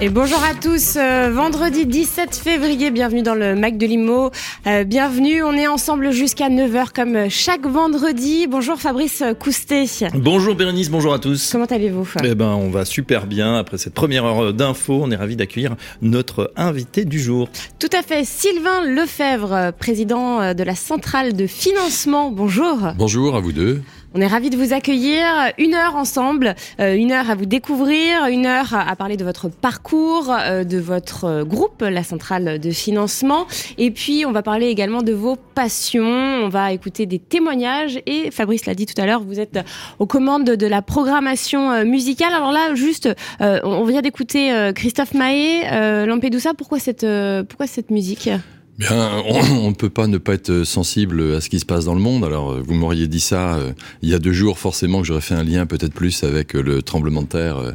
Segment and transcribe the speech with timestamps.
[0.00, 4.30] Et bonjour à tous, euh, vendredi 17 février, bienvenue dans le Mac de Limo.
[4.68, 8.46] Euh, bienvenue, on est ensemble jusqu'à 9h comme chaque vendredi.
[8.46, 9.86] Bonjour Fabrice Coustet.
[10.14, 11.50] Bonjour Bérénice, bonjour à tous.
[11.50, 13.56] Comment allez-vous Eh ben, on va super bien.
[13.56, 17.48] Après cette première heure d'infos, on est ravi d'accueillir notre invité du jour.
[17.80, 22.30] Tout à fait, Sylvain Lefebvre, président de la centrale de financement.
[22.30, 22.92] Bonjour.
[22.96, 23.82] Bonjour à vous deux.
[24.14, 25.22] On est ravis de vous accueillir.
[25.58, 29.50] Une heure ensemble, euh, une heure à vous découvrir, une heure à parler de votre
[29.50, 33.46] parcours, euh, de votre groupe, la centrale de financement.
[33.76, 36.06] Et puis, on va parler également de vos passions.
[36.06, 38.00] On va écouter des témoignages.
[38.06, 39.58] Et Fabrice l'a dit tout à l'heure, vous êtes
[39.98, 42.32] aux commandes de la programmation euh, musicale.
[42.32, 46.54] Alors là, juste, on vient d'écouter Christophe Maé, Lampedusa.
[46.54, 47.06] Pourquoi cette,
[47.48, 48.30] pourquoi cette musique?
[48.78, 51.94] Bien, on ne peut pas ne pas être sensible à ce qui se passe dans
[51.94, 52.24] le monde.
[52.24, 55.34] Alors, vous m'auriez dit ça euh, il y a deux jours, forcément que j'aurais fait
[55.34, 57.72] un lien peut-être plus avec euh, le tremblement de terre, euh,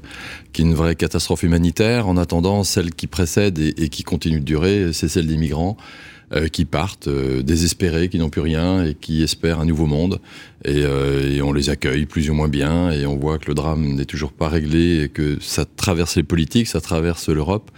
[0.54, 2.08] qui est une vraie catastrophe humanitaire.
[2.08, 5.78] En attendant, celle qui précède et, qui continue de durer, c'est celle des migrants
[6.52, 10.20] qui partent désespérés, qui n'ont plus rien et qui espèrent un nouveau monde.
[10.66, 13.94] Et, et, on les accueille plus ou moins bien et on voit que le drame
[13.94, 17.70] n'est toujours pas réglé et que ça traverse les politiques, ça traverse l'Europe.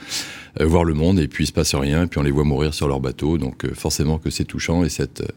[0.62, 2.44] Euh, voir le monde et puis il se passe rien et puis on les voit
[2.44, 5.28] mourir sur leur bateau donc euh, forcément que c'est touchant et cette euh,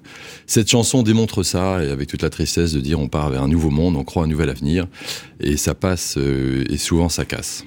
[0.47, 3.49] cette chanson démontre ça et avec toute la tristesse de dire on part vers un
[3.49, 4.87] nouveau monde on croit un nouvel avenir
[5.41, 7.65] et ça passe et souvent ça casse.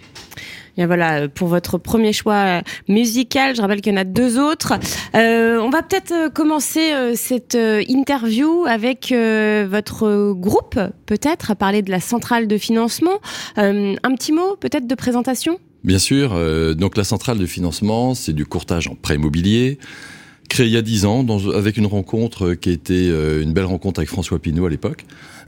[0.77, 4.73] Et voilà, pour votre premier choix musical, je rappelle qu'il y en a deux autres.
[5.13, 7.57] On va peut-être commencer cette
[7.87, 13.19] interview avec votre groupe, peut-être, à parler de la centrale de financement.
[13.57, 15.59] un petit mot, peut-être, de présentation?
[15.83, 16.33] Bien sûr.
[16.33, 19.79] Euh, donc la centrale de financement, c'est du courtage en prêt immobilier,
[20.47, 23.65] créé il y a dix ans, dans, avec une rencontre qui était euh, une belle
[23.65, 25.05] rencontre avec François Pinault à l'époque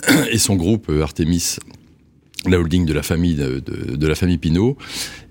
[0.32, 1.58] et son groupe euh, Artemis
[2.46, 4.78] la holding de la famille de, de, la famille Pinault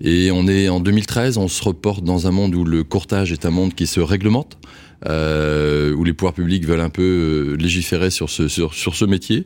[0.01, 3.45] et on est en 2013 on se reporte dans un monde où le courtage est
[3.45, 4.57] un monde qui se réglemente
[5.05, 9.45] euh, où les pouvoirs publics veulent un peu légiférer sur ce sur, sur ce métier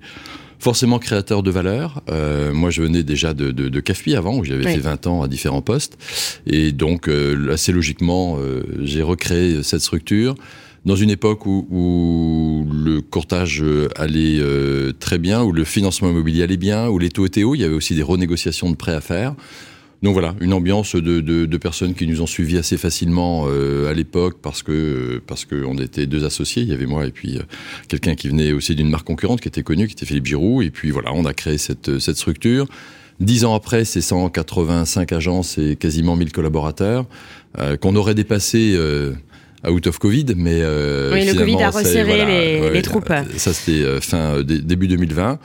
[0.60, 2.02] forcément créateur de valeur.
[2.10, 5.22] Euh, moi, je venais déjà de, de, de CAFPI avant, où j'avais fait 20 ans
[5.22, 5.98] à différents postes.
[6.46, 10.36] Et donc, euh, assez logiquement, euh, j'ai recréé cette structure
[10.86, 13.64] dans une époque où, où le courtage
[13.98, 17.56] allait euh, très bien, où le financement immobilier allait bien, où les taux étaient hauts,
[17.56, 19.36] il y avait aussi des renégociations de prêts à faire.
[20.04, 23.90] Donc voilà, une ambiance de, de, de, personnes qui nous ont suivis assez facilement euh,
[23.90, 27.38] à l'époque parce que parce qu'on était deux associés, il y avait moi et puis
[27.38, 27.42] euh,
[27.88, 30.70] quelqu'un qui venait aussi d'une marque concurrente qui était connue, qui était Philippe Giroud, et
[30.70, 32.68] puis voilà, on a créé cette, cette structure.
[33.20, 37.06] Dix ans après, c'est 185 agences et quasiment 1000 collaborateurs
[37.58, 39.14] euh, qu'on aurait dépassé euh,
[39.68, 43.12] out of Covid, mais euh, oui, le Covid a resserré voilà, les, ouais, les, troupes.
[43.38, 45.40] Ça, c'était fin début 2020.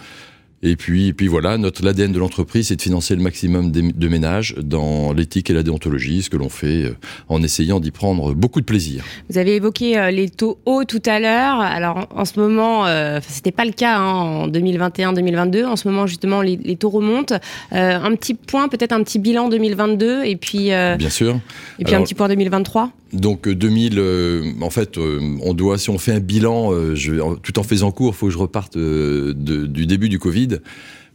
[0.63, 4.09] Et puis, et puis voilà, notre l'ADN de l'entreprise, c'est de financer le maximum de
[4.09, 6.97] ménages dans l'éthique et la déontologie, ce que l'on fait euh,
[7.29, 9.05] en essayant d'y prendre beaucoup de plaisir.
[9.29, 11.61] Vous avez évoqué euh, les taux hauts tout à l'heure.
[11.61, 15.65] Alors en ce moment, euh, c'était pas le cas hein, en 2021-2022.
[15.65, 17.35] En ce moment, justement, les, les taux remontent.
[17.35, 17.39] Euh,
[17.73, 21.41] un petit point, peut-être un petit bilan 2022, et puis euh, bien sûr.
[21.79, 22.91] Et puis Alors, un petit point 2023.
[23.13, 27.13] Donc 2000, euh, en fait, euh, on doit, si on fait un bilan, euh, je,
[27.43, 30.59] tout en faisant court, faut que je reparte de, du début du Covid,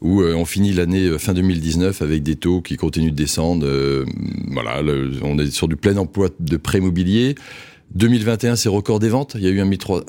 [0.01, 3.65] où on finit l'année fin 2019 avec des taux qui continuent de descendre.
[4.51, 7.33] voilà, le, on est sur du plein emploi de prêt immobilier.
[7.95, 9.35] 2021, c'est record des ventes.
[9.39, 9.65] Il y a eu 1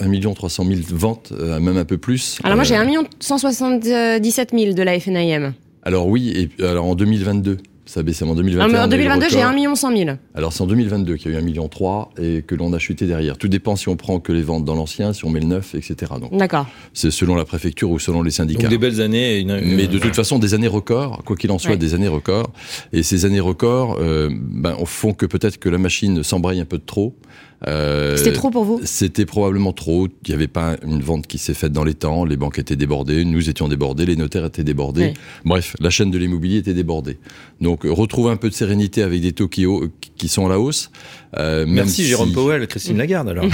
[0.09, 2.39] million 300 000 ventes, même un peu plus.
[2.45, 5.55] Alors moi, j'ai 1 million 177 000 de la FNIM.
[5.85, 7.57] Alors oui, et alors en 2022
[7.89, 8.75] ça a baissé en 2021.
[8.75, 10.11] Ah, en 2022, j'ai 1 million 100 000.
[10.35, 12.79] Alors c'est en 2022 qu'il y a eu 1 million 3 et que l'on a
[12.79, 13.39] chuté derrière.
[13.39, 15.75] Tout dépend si on prend que les ventes dans l'ancien, si on met le neuf,
[15.75, 16.13] etc.
[16.33, 16.67] D'accord.
[16.93, 18.65] C'est selon la préfecture ou selon les syndicats.
[18.65, 19.39] Donc des belles années.
[19.39, 19.59] Une...
[19.75, 21.77] Mais de toute façon, des années records, quoi qu'il en soit, ouais.
[21.79, 22.51] des années records.
[22.93, 26.77] Et ces années records euh, ben, font que peut-être que la machine s'embraye un peu
[26.77, 27.15] de trop.
[27.67, 28.81] Euh, c'était trop pour vous?
[28.85, 30.07] C'était probablement trop.
[30.07, 32.25] Il n'y avait pas une vente qui s'est faite dans les temps.
[32.25, 35.15] Les banques étaient débordées, nous étions débordés, les notaires étaient débordés.
[35.45, 37.19] Bref, la chaîne de l'immobilier était débordée.
[37.61, 39.67] Donc, retrouver un peu de sérénité avec des taux qui,
[40.17, 40.91] qui sont à la hausse.
[41.37, 42.05] Euh, Merci si...
[42.05, 43.45] Jérôme Powell, Christine Lagarde alors.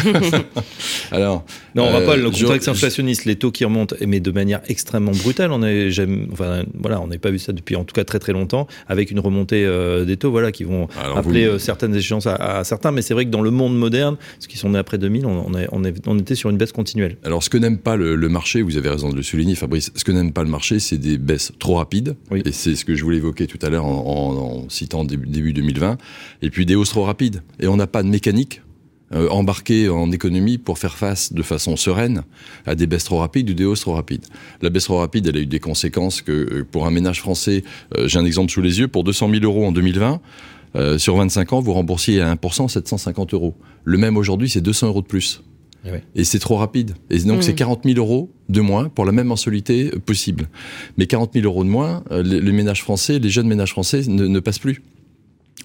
[1.11, 1.45] alors
[1.75, 4.61] non, on va euh, pas le contexte inflationniste, les taux qui remontent, mais de manière
[4.69, 5.51] extrêmement brutale.
[5.51, 5.89] On est,
[6.33, 9.11] enfin, voilà, on n'a pas vu ça depuis en tout cas très très longtemps, avec
[9.11, 11.59] une remontée euh, des taux, voilà, qui vont alors appeler vous...
[11.59, 12.93] certaines échéances à, à, certains.
[12.93, 15.47] Mais c'est vrai que dans le monde moderne, ce qui sont nés après 2000, on,
[15.49, 17.17] on, est, on, est, on était sur une baisse continuelle.
[17.25, 19.91] Alors, ce que n'aime pas le, le, marché, vous avez raison de le souligner, Fabrice.
[19.97, 22.15] Ce que n'aime pas le marché, c'est des baisses trop rapides.
[22.31, 22.43] Oui.
[22.45, 25.27] Et c'est ce que je voulais évoquer tout à l'heure en, en, en, citant début,
[25.27, 25.99] début 2020.
[26.43, 27.43] Et puis des hausses trop rapides.
[27.59, 28.61] Et on n'a pas de mécanique
[29.15, 32.23] euh, embarquer en économie pour faire face de façon sereine
[32.67, 34.25] à des baisses trop rapides ou des hausses trop rapides.
[34.61, 37.65] La baisse trop rapide, elle a eu des conséquences que euh, pour un ménage français,
[37.97, 40.21] euh, j'ai un exemple sous les yeux, pour 200 000 euros en 2020,
[40.99, 43.55] sur 25 ans, vous remboursiez à 1% 750 euros.
[43.85, 45.45] Le même aujourd'hui, c'est 200 euros de plus.
[45.87, 46.97] Eh Et c'est trop rapide.
[47.11, 47.89] Et donc, c'est 40 mmh.
[47.91, 50.49] 000 euros de moins pour la même mensualité possible.
[50.99, 54.59] Mais 40 000 euros de moins, les, ménages français, les jeunes ménages français ne passent
[54.59, 54.83] plus.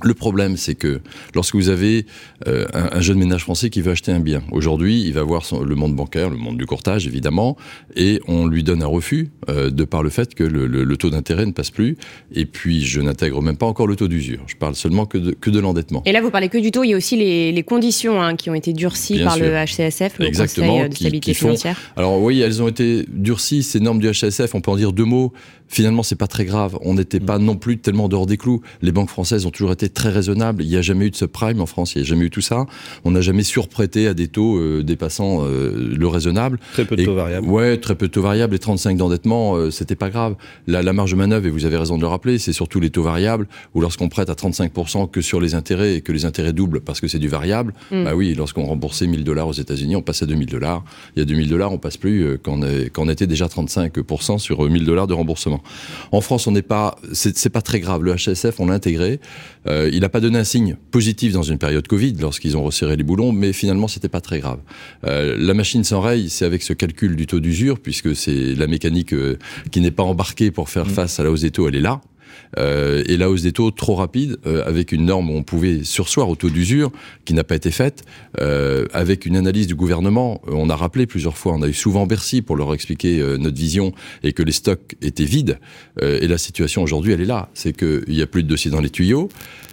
[0.04, 1.02] Le problème, c'est que
[1.36, 2.06] lorsque vous avez
[2.48, 5.76] euh, un, jeune ménage français qui veut acheter un bien, aujourd'hui, il va voir le
[5.76, 7.58] monde bancaire, le monde du courtage, évidemment,
[7.96, 11.46] et on lui donne un refus euh, de par le fait que le, taux d'intérêt
[11.46, 11.98] ne passe plus.
[12.34, 14.42] Et puis, je n'intègre même pas encore le taux d'usure.
[14.48, 16.02] Je parle seulement que de, que de l'endettement.
[16.06, 16.84] Et là, vous parlez que du taux.
[16.84, 20.26] Il y a aussi les, conditions hein, qui ont été durcies par le HCSF, le
[20.26, 21.80] Exactement, Conseil de stabilité financière.
[21.98, 23.64] Alors oui, elles ont été durcies.
[23.64, 25.34] Ces normes du HCSF, on peut en dire deux mots
[25.70, 26.78] finalement, c'est pas très grave.
[26.82, 27.44] On n'était pas mm.
[27.44, 28.62] non plus tellement dehors des clous.
[28.82, 30.64] Les banques françaises ont toujours été très raisonnables.
[30.64, 31.96] Il n'y a jamais eu de subprime en France.
[31.96, 32.66] Il n'y a jamais eu tout ça.
[33.06, 36.60] On n'a jamais surprêté à des taux euh, dépassant euh, le raisonnable.
[36.74, 37.48] Très peu de taux variables.
[37.48, 38.54] Ouais, très peu de taux variables.
[38.54, 40.36] Les 35 d'endettement, euh, c'était pas grave.
[40.68, 42.90] La, la, marge de manœuvre, et vous avez raison de le rappeler, c'est surtout les
[42.90, 46.54] taux variables, où lorsqu'on prête à 35% que sur les intérêts et que les intérêts
[46.54, 48.04] doublent parce que c'est du variable, mm.
[48.04, 50.84] bah oui, lorsqu'on remboursait 1000 dollars aux États-Unis, on passe à 2000 dollars.
[51.16, 52.60] Il y a 2000 dollars, on passe plus quand
[52.98, 55.59] on, était déjà 35% sur 1000 dollars de remboursement.
[56.12, 58.04] En France, on n'est pas, c'est pas très grave.
[58.04, 59.20] Le HSF, on l'a intégré.
[59.68, 62.96] Euh, il n'a pas donné un signe positif dans une période Covid lorsqu'ils ont resserré
[62.96, 64.60] les boulons, mais finalement, c'était pas très grave.
[65.06, 69.14] Euh, la machine s'enraye, c'est avec ce calcul du taux d'usure, puisque c'est la mécanique
[69.14, 69.38] euh,
[69.72, 70.90] qui n'est pas embarquée pour faire mmh.
[70.90, 72.02] face à la hausse des taux, elle est là.
[72.58, 75.84] Euh, et la hausse des taux trop rapide, euh, avec une norme où on pouvait
[75.84, 76.92] sursoir au taux d'usure,
[77.26, 78.04] qui n'a pas été faite,
[78.40, 80.42] euh, avec une analyse du gouvernement.
[80.48, 83.94] On a rappelé plusieurs fois, on a eu souvent Bercy pour leur expliquer notre vision
[84.24, 85.60] et que les stocks étaient vides.
[86.02, 87.50] et la situation aujourd'hui, elle est là.
[87.54, 89.30] C'est qu'il n'y a plus de dossiers dans les tuyaux.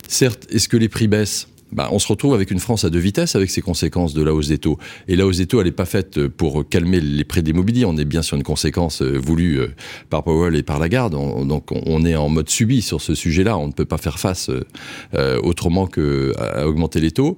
[0.09, 1.49] Certes, est-ce que les prix baissent?
[1.77, 4.33] Bah, on se retrouve avec une France à deux vitesses avec ses conséquences de la
[4.33, 4.79] hausse des taux.
[5.09, 7.85] Et la hausse des taux, elle n'est pas faite pour calmer les prix d'immobilier.
[7.85, 9.69] On est bien sur une conséquence euh, voulue euh,
[10.09, 11.13] par Powell et par Lagarde.
[11.13, 13.59] donc on est en mode subi sur ce sujet-là.
[13.59, 14.51] On ne peut pas faire face
[15.15, 17.37] euh, autrement qu'à augmenter les taux.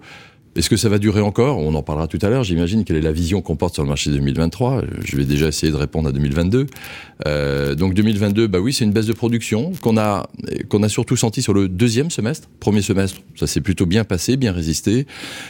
[0.57, 1.59] Est-ce que ça va durer encore?
[1.59, 2.45] On en parlera tout à l'heure.
[2.45, 4.83] J'imagine quelle est la vision qu'on porte sur le marché 2023.
[5.05, 6.67] Je vais déjà essayer de répondre à 2022.
[7.27, 10.29] Euh, donc 2022, bah oui, c'est une baisse de production qu'on a
[10.69, 12.49] qu'on a surtout senti sur le deuxième semestre.
[12.61, 15.07] Premier semestre, ça s'est plutôt bien passé, bien résisté.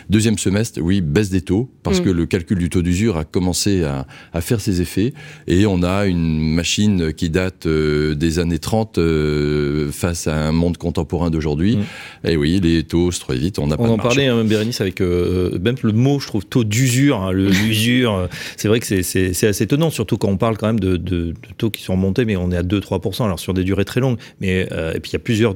[0.09, 2.05] Deuxième semestre, oui, baisse des taux parce mm.
[2.05, 5.13] que le calcul du taux d'usure a commencé à, à, faire ses effets
[5.47, 10.53] et on a une machine qui date euh, des années 30 euh, face à un
[10.53, 11.77] monde contemporain d'aujourd'hui.
[11.77, 12.29] Mm.
[12.29, 13.59] Et oui, les taux se très vite.
[13.59, 16.65] On, a on en parlait, hein, Bérénice, avec euh, même le mot, je trouve, taux
[16.65, 18.27] d'usure, hein, l'usure, euh,
[18.57, 21.83] c'est vrai que c'est assez étonnant, surtout quand on parle quand même de, taux qui
[21.83, 24.19] sont montés, mais on est à 2-3%, alors sur des durées très longues.
[24.41, 25.55] Mais, euh, et puis il y a plusieurs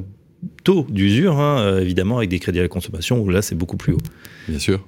[0.65, 3.93] taux d'usure, hein, évidemment, avec des crédits à la consommation, où là c'est beaucoup plus
[3.95, 4.03] haut.
[4.49, 4.81] Bien sûr.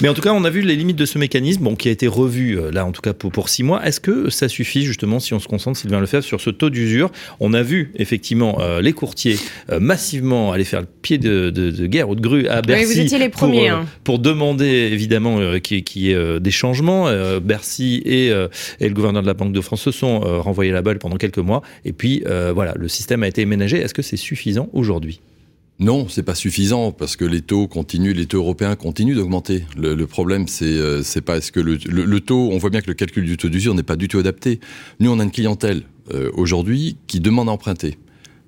[0.00, 1.90] Mais en tout cas, on a vu les limites de ce mécanisme, bon, qui a
[1.90, 3.84] été revu euh, là, en tout cas pour, pour six mois.
[3.86, 7.10] Est-ce que ça suffit justement si on se concentre, Sylvain Lefebvre, sur ce taux d'usure?
[7.40, 9.38] On a vu effectivement euh, les courtiers
[9.70, 11.50] euh, massivement aller faire le pied de,
[11.86, 12.84] guerre ou de grue à Bercy.
[12.84, 13.68] Oui, vous étiez les premiers.
[13.68, 13.86] Pour, hein.
[14.04, 17.06] pour demander évidemment qu'il y ait des changements.
[17.40, 20.98] Bercy et, et, le gouverneur de la Banque de France se sont renvoyés la balle
[20.98, 21.62] pendant quelques mois.
[21.84, 22.22] Et puis
[22.54, 23.78] voilà, le système a été ménagé.
[23.78, 25.20] Est-ce que c'est suffisant aujourd'hui?
[25.78, 29.64] Non, c'est pas suffisant parce que les taux continuent, les taux européens continuent d'augmenter.
[29.76, 32.94] Le, problème, c'est euh, c'est pas est-ce que le, taux, on voit bien que le
[32.94, 34.58] calcul du taux d'usure n'est pas du tout adapté.
[35.00, 35.82] Nous, on a une clientèle
[36.14, 37.98] euh, aujourd'hui qui demande à emprunter.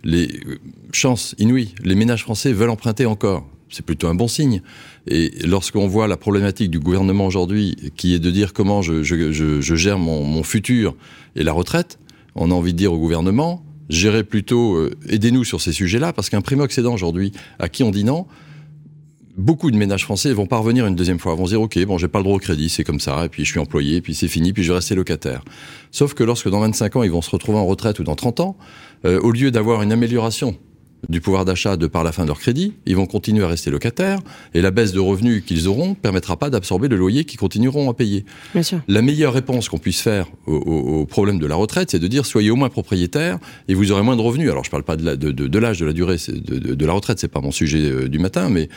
[0.05, 0.59] Les euh,
[0.93, 3.47] chances inouïes, les ménages français veulent emprunter encore.
[3.69, 4.63] C'est plutôt un bon signe.
[5.07, 9.99] Et lorsqu'on voit la problématique du gouvernement aujourd'hui, qui est de dire comment je, gère
[9.99, 10.97] mon, mon futur
[11.37, 11.99] et la retraite,
[12.35, 16.31] on a envie de dire au gouvernement, Gérez plutôt, euh, aidez-nous sur ces sujets-là, parce
[16.31, 18.27] qu'un primo-accédant aujourd'hui, à qui on dit non,
[19.37, 21.35] beaucoup de ménages français vont pas revenir une deuxième fois.
[21.35, 23.45] Vont dire, OK, bon, j'ai pas le droit au crédit, c'est comme ça, et puis
[23.45, 25.43] je suis employé, et puis c'est fini, puis je vais rester locataire.
[25.91, 28.41] Sauf que lorsque dans 25 ans, ils vont se retrouver en retraite ou dans 30
[28.41, 28.57] ans,
[29.05, 30.57] euh, au lieu d'avoir une amélioration
[31.09, 33.71] du pouvoir d'achat de par la fin de leur crédit, ils vont continuer à rester
[33.71, 34.19] locataires
[34.55, 37.91] et la baisse de revenus qu'ils auront ne permettra pas d'absorber le loyer qu'ils continueront
[37.91, 38.25] à payer.
[38.89, 42.51] La meilleure réponse qu'on puisse faire au, problème de la retraite, c'est de dire soyez
[42.51, 43.39] au moins propriétaire
[43.69, 44.51] et vous aurez moins de revenus.
[44.51, 46.93] Alors je ne parle pas de l'âge, de, de, de, la durée de, de la
[46.93, 48.69] retraite, c'est pas mon sujet euh, du matin, mais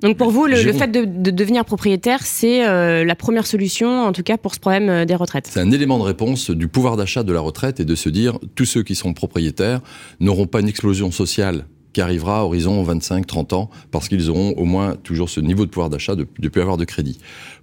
[0.00, 4.22] donc pour vous, le, fait de, devenir propriétaire, c'est euh, la première solution, en tout
[4.22, 5.48] cas pour ce problème euh, des retraites.
[5.50, 8.38] C'est un élément de réponse du pouvoir d'achat de la retraite et de se dire
[8.54, 9.80] tous ceux qui sont propriétaires
[10.20, 14.64] n'auront pas une explosion sociale qui arrivera à horizon 25-30 ans parce qu'ils auront au
[14.64, 17.18] moins toujours ce niveau de pouvoir d'achat de ne plus avoir de crédit.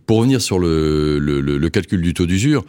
[0.05, 2.65] Pour revenir sur le, le calcul du taux d'usure,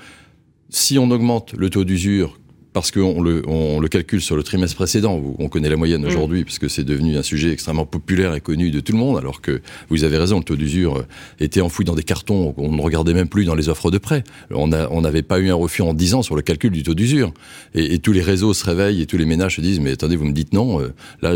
[0.68, 2.38] si on augmente le taux d'usure
[2.76, 5.18] parce qu'on le, on le calcule sur le trimestre précédent.
[5.38, 6.08] On connaît la moyenne mm.
[6.08, 9.40] aujourd'hui, puisque c'est devenu un sujet extrêmement populaire et connu de tout le monde, alors
[9.40, 11.06] que vous avez raison, le taux d'usure euh,
[11.40, 14.24] était enfoui dans des cartons qu'on ne regardait même plus dans les offres de prêt.
[14.50, 17.32] On n'avait pas eu un refus en 10 ans sur le calcul du taux d'usure.
[17.74, 20.26] Et, tous les réseaux se réveillent et tous les ménages se disent, mais attendez, vous
[20.26, 20.92] me dites non, euh,
[21.22, 21.32] là,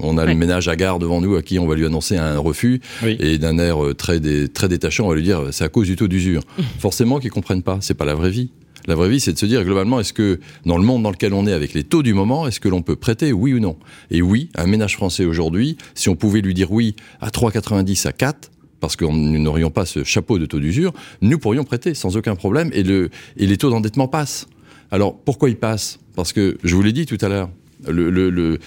[0.00, 2.38] on a le ménage à gare devant nous à qui on va lui annoncer un
[2.38, 5.88] refus, et d'un air euh, très, très détachant, on va lui dire, c'est à cause
[5.88, 6.42] du taux d'usure.
[6.78, 8.50] Forcément qu'ils comprennent pas, c'est pas la vraie vie.
[8.86, 11.34] La vraie vie, c'est de se dire globalement, est-ce que dans le monde dans lequel
[11.34, 13.76] on est, avec les taux du moment, est-ce que l'on peut prêter, oui ou non?
[14.10, 18.12] Et oui, un ménage français aujourd'hui, si on pouvait lui dire oui à 3,90 à
[18.12, 22.16] 4, parce que nous n'aurions pas ce chapeau de taux d'usure, nous pourrions prêter sans
[22.16, 24.48] aucun problème et, le, et les taux d'endettement passent.
[24.90, 26.00] Alors pourquoi ils passent?
[26.16, 27.50] Parce que, je vous l'ai dit tout à l'heure,
[27.88, 28.58] le, le, le,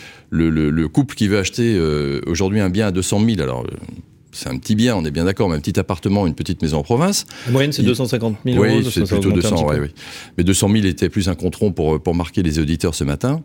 [0.50, 3.66] le, couple qui veut acheter euh, aujourd'hui un bien à 200 000, alors
[4.36, 6.80] c'est un petit bien, on est bien d'accord, mais un petit appartement, une petite maison
[6.80, 7.26] en province.
[7.46, 8.78] La moyenne, c'est 250 000 euros.
[8.78, 9.88] Oui, c'est plutôt 200, oui, oui.
[10.38, 13.42] Mais 200 000 était plus un contron pour, pour marquer les auditeurs ce matin.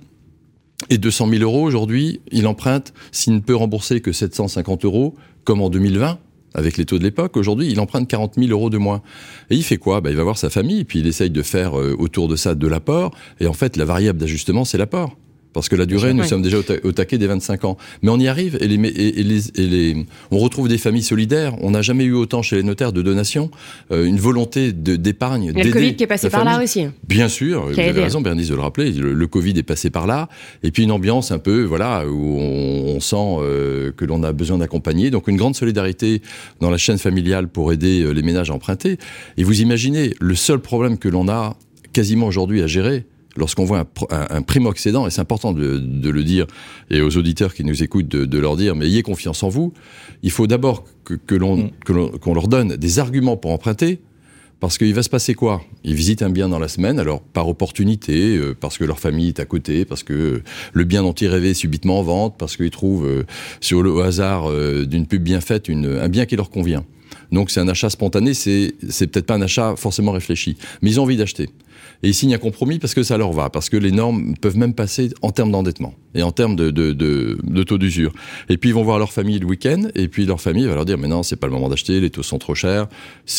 [0.88, 5.62] Et 200 000 euros, aujourd'hui, il emprunte, s'il ne peut rembourser que 750 euros, comme
[5.62, 6.18] en 2020,
[6.54, 9.02] avec les taux de l'époque, aujourd'hui, il emprunte 40 000 euros de moins.
[9.50, 10.00] Et il fait quoi?
[10.00, 12.54] Bah, Il va voir sa famille, puis il essaye de faire euh, autour de ça
[12.54, 13.14] de l'apport.
[13.38, 15.16] Et en fait, la variable d'ajustement, c'est l'apport.
[15.52, 17.76] Parce que la durée, nous sommes déjà au, taquet des 25 ans.
[18.02, 21.54] Mais on y arrive et, les, et, les, on retrouve des familles solidaires.
[21.60, 23.50] On n'a jamais eu autant chez les notaires de donations,
[23.90, 25.52] euh, une volonté d'épargne.
[25.52, 26.86] Le Covid qui est passé par là aussi.
[27.06, 28.92] Bien sûr, vous avez raison, Bernice, de le rappeler.
[28.92, 30.28] Le, Covid est passé par là.
[30.62, 34.58] Et puis une ambiance un peu, voilà, où on, sent euh, que l'on a besoin
[34.58, 35.10] d'accompagner.
[35.10, 36.20] Donc une grande solidarité
[36.60, 38.98] dans la chaîne familiale pour aider euh, les ménages à emprunter.
[39.36, 41.56] Et vous imaginez, le seul problème que l'on a
[41.92, 43.04] quasiment aujourd'hui à gérer,
[43.36, 46.46] lorsqu'on voit un, primo-accédant, et c'est important de, le dire,
[46.90, 49.72] et aux auditeurs qui nous écoutent de, leur dire, mais ayez confiance en vous,
[50.22, 51.70] il faut d'abord que, mm.
[52.18, 54.00] qu'on leur donne des arguments pour emprunter,
[54.60, 55.62] parce qu'il va se passer quoi?
[55.84, 59.28] Ils visitent un bien dans la semaine, alors par opportunité, euh, parce que leur famille
[59.28, 62.58] est à côté, parce que le bien dont ils rêvaient est subitement en vente, parce
[62.58, 63.24] qu'ils trouvent euh,
[63.60, 66.84] sur le hasard euh, d'une pub bien faite un bien qui leur convient.
[67.32, 71.04] Donc c'est un achat spontané, c'est peut-être pas un achat forcément réfléchi, mais ils ont
[71.04, 71.48] envie d'acheter
[72.02, 74.56] et ils signent un compromis parce que ça leur va, parce que les normes peuvent
[74.56, 78.12] même passer en termes d'endettement et en termes de, taux d'usure.
[78.48, 80.84] Et puis ils vont voir leur famille le week-end, et puis leur famille va leur
[80.84, 82.88] dire mais non, c'est pas le moment d'acheter, les taux sont trop chers.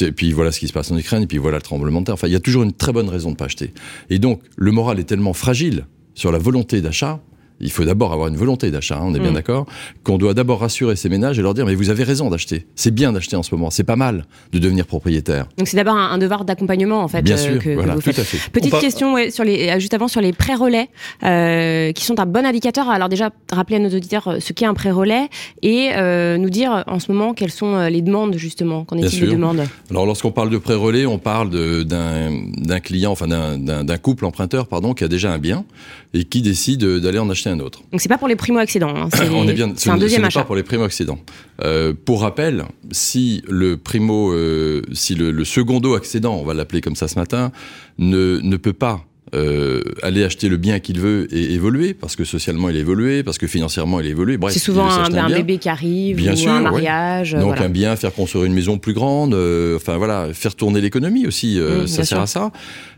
[0.02, 2.06] Et puis voilà ce qui se passe en Ukraine, et puis voilà le tremblement de
[2.06, 2.14] terre.
[2.14, 3.74] Enfin, il y a toujours une très bonne raison de pas acheter.
[4.10, 7.22] Et donc le moral est tellement fragile sur la volonté d'achat
[7.62, 9.36] il faut d'abord avoir une volonté d'achat, hein, on est bien mm.
[9.36, 9.66] d'accord,
[10.04, 12.94] qu'on doit d'abord rassurer ces ménages et leur dire mais vous avez raison d'acheter, c'est
[12.94, 15.48] bien d'acheter en ce moment, c'est pas mal de devenir propriétaire.
[15.58, 17.22] Donc c'est d'abord un, devoir d'accompagnement en fait.
[17.22, 18.52] Bien euh, sûr, voilà, tout à fait.
[18.52, 20.90] Petite question sur les, euh, juste avant sur les pré-relais
[21.24, 22.90] euh, qui sont un bon indicateur.
[22.90, 25.30] Alors déjà rappeler à nos auditeurs ce qu'est un pré-relais
[25.62, 25.92] et
[26.38, 29.64] nous dire en ce moment quelles sont les demandes justement, qu'en est-il des demandes?
[29.90, 31.50] Alors lorsqu'on parle de pré-relais, on parle
[31.86, 35.66] d'un client, enfin d'un couple emprunteur pardon qui a déjà un bien
[36.14, 37.82] et qui décide d'aller en acheter un autre.
[37.92, 38.96] Donc c'est pas pour les primo-accédants.
[38.96, 40.42] Hein, c'est un deuxième achat.
[40.42, 41.20] pas pour les primo-accédants.
[41.64, 46.82] Euh, pour rappel, si le primo, euh, si le, le, secondo accédant, on va l'appeler
[46.82, 47.52] comme ça ce matin,
[47.98, 52.26] ne, ne peut pas euh, aller acheter le bien qu'il veut et évoluer, parce que
[52.26, 54.38] socialement il a évolué, parce que financièrement il a évolué.
[54.50, 57.32] c'est souvent un, bébé qui arrive, bien ou un mariage.
[57.34, 61.28] Donc un bien, faire construire une maison plus grande, euh, enfin voilà, faire tourner l'économie
[61.28, 62.52] aussi, euh, mmh, ça sert à ça.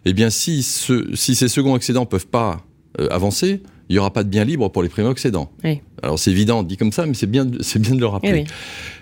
[0.05, 2.65] Eh bien, si, ce, si ces seconds excédents peuvent pas
[2.99, 3.07] euh,
[3.89, 5.51] il n'y aura pas de bien libre pour les primo-accédants.
[6.01, 8.45] Alors c'est évident, dit comme ça, mais c'est bien, c'est bien de le rappeler.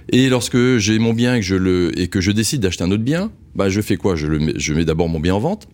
[0.09, 2.91] Et lorsque j'ai mon bien et que je, le, et que je décide d'acheter un
[2.91, 4.15] autre bien, bah, je fais quoi?
[4.15, 5.67] Je, le mets, je mets d'abord mon bien en vente,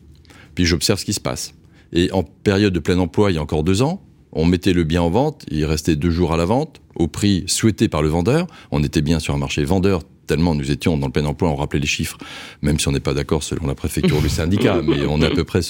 [0.56, 1.54] puis j'observe ce qui se passe.
[1.94, 4.84] Et en période de plein emploi, il y a encore deux ans, on mettait le
[4.84, 8.10] bien en vente, il restait deux jours à la vente, au prix souhaité par le
[8.10, 8.48] vendeur.
[8.72, 11.56] On était bien sur un marché vendeur, tellement nous étions dans le plein emploi, on
[11.56, 12.18] rappelait les chiffres,
[12.62, 15.26] même si on n'est pas d'accord selon la préfecture ou le syndicat, mais on est
[15.26, 15.62] à peu près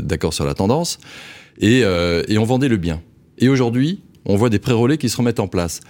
[0.00, 0.98] d'accord sur la tendance.
[1.62, 3.02] Euh, et, on vendait le bien.
[3.38, 5.80] Et aujourd'hui, on voit des pré-relais qui se remettent en place.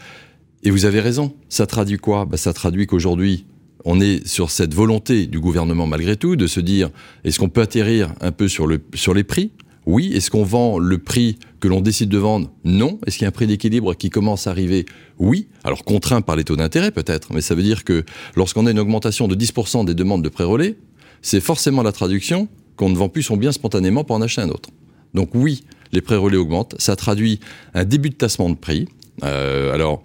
[0.62, 2.24] Et vous avez raison, ça traduit quoi?
[2.24, 3.46] Bah, Ça traduit qu'aujourd'hui,
[3.84, 6.90] on est sur cette volonté du gouvernement malgré tout de se dire,
[7.24, 9.52] est-ce qu'on peut atterrir un peu sur, le, sur les prix?
[9.86, 10.12] Oui.
[10.14, 12.50] Est-ce qu'on vend le prix que l'on décide de vendre?
[12.64, 12.98] Non.
[13.06, 14.84] Est-ce qu'il y a un prix d'équilibre qui commence à arriver?
[15.18, 15.48] Oui.
[15.64, 18.04] Alors contraint par les taux d'intérêt peut-être, mais ça veut dire que
[18.36, 20.76] lorsqu'on a une augmentation de 10% des demandes de pré-relais,
[21.22, 24.50] c'est forcément la traduction qu'on ne vend plus son bien spontanément pour en acheter un
[24.50, 24.70] autre.
[25.14, 26.74] Donc oui, les pré-relais augmentent.
[26.78, 27.40] Ça traduit
[27.74, 28.86] un début de tassement de prix.
[29.24, 30.02] Euh, alors,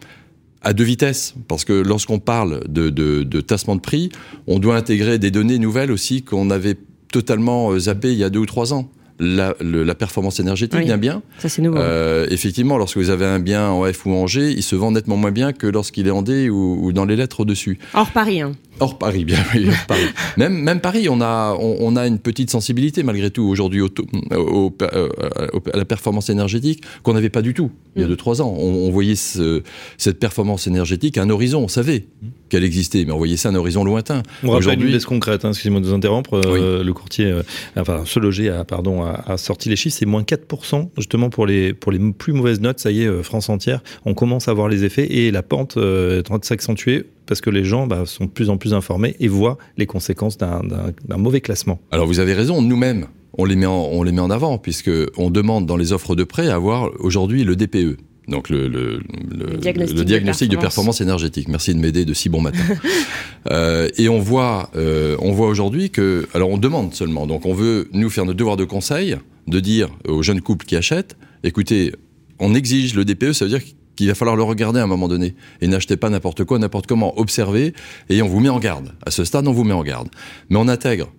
[0.62, 4.10] à deux vitesses, parce que lorsqu'on parle de, tassement de prix,
[4.48, 6.78] on doit intégrer des données nouvelles aussi qu'on avait
[7.12, 8.90] totalement euh, zappées il y a deux ou trois ans.
[9.20, 9.54] La,
[9.96, 11.22] performance énergétique vient bien.
[11.38, 11.78] Ça, c'est nouveau.
[11.78, 14.92] Euh, effectivement, lorsque vous avez un bien en F ou en G, il se vend
[14.92, 17.78] nettement moins bien que lorsqu'il est en D ou, dans les lettres au-dessus.
[17.94, 18.42] Hors Paris.
[18.42, 18.54] Hein.
[18.80, 20.08] Hors Paris, bien oui, hors Paris.
[20.38, 23.90] Même, même Paris, on a, on, a une petite sensibilité malgré tout aujourd'hui au,
[24.32, 28.42] au, à la performance énergétique qu'on n'avait pas du tout il y a 2-3 mm.
[28.42, 28.56] ans.
[28.58, 32.06] On, voyait cette performance énergétique à un horizon, on savait
[32.50, 34.24] qu'elle existait, mais on voyait ça à un horizon lointain.
[34.44, 37.44] On rappelle une baisse concrète, hein, excusez-moi de vous interrompre, euh, le courtier, euh,
[37.76, 41.74] enfin, se loger a, pardon, a, sorti les chiffres, c'est moins 4% justement pour les,
[41.74, 44.70] pour les plus mauvaises notes, ça y est, euh, France entière, on commence à voir
[44.70, 48.04] les effets et la pente est en train de s'accentuer parce que les gens bah,
[48.06, 51.80] sont de plus en plus informés et voient les conséquences d'un mauvais classement.
[51.92, 54.92] Alors vous avez raison, nous-mêmes, on les met en, on les met en avant puisque
[55.18, 57.98] on demande dans les offres de prêt à avoir aujourd'hui le DPE.
[58.28, 59.58] Donc le, le, le,
[60.06, 61.02] diagnostic, de, performance.
[61.02, 61.50] énergétique.
[61.50, 62.64] Merci de m'aider de si bon matin.
[63.52, 67.28] euh, et on voit, euh, on voit aujourd'hui que, alors on demande seulement.
[67.28, 70.78] Donc on veut nous faire notre devoir de conseil, de dire aux jeunes couples qui
[70.78, 71.92] achètent, écoutez,
[72.40, 73.62] on exige le DPE, ça veut dire
[73.96, 75.36] qu'il va falloir le regarder à un moment donné.
[75.62, 77.18] Et n'achetez pas n'importe quoi, n'importe comment.
[77.20, 77.74] Observez
[78.10, 78.94] et on vous met en garde.
[79.06, 80.10] À ce stade, on vous met en garde.
[80.50, 81.12] Mais on intègre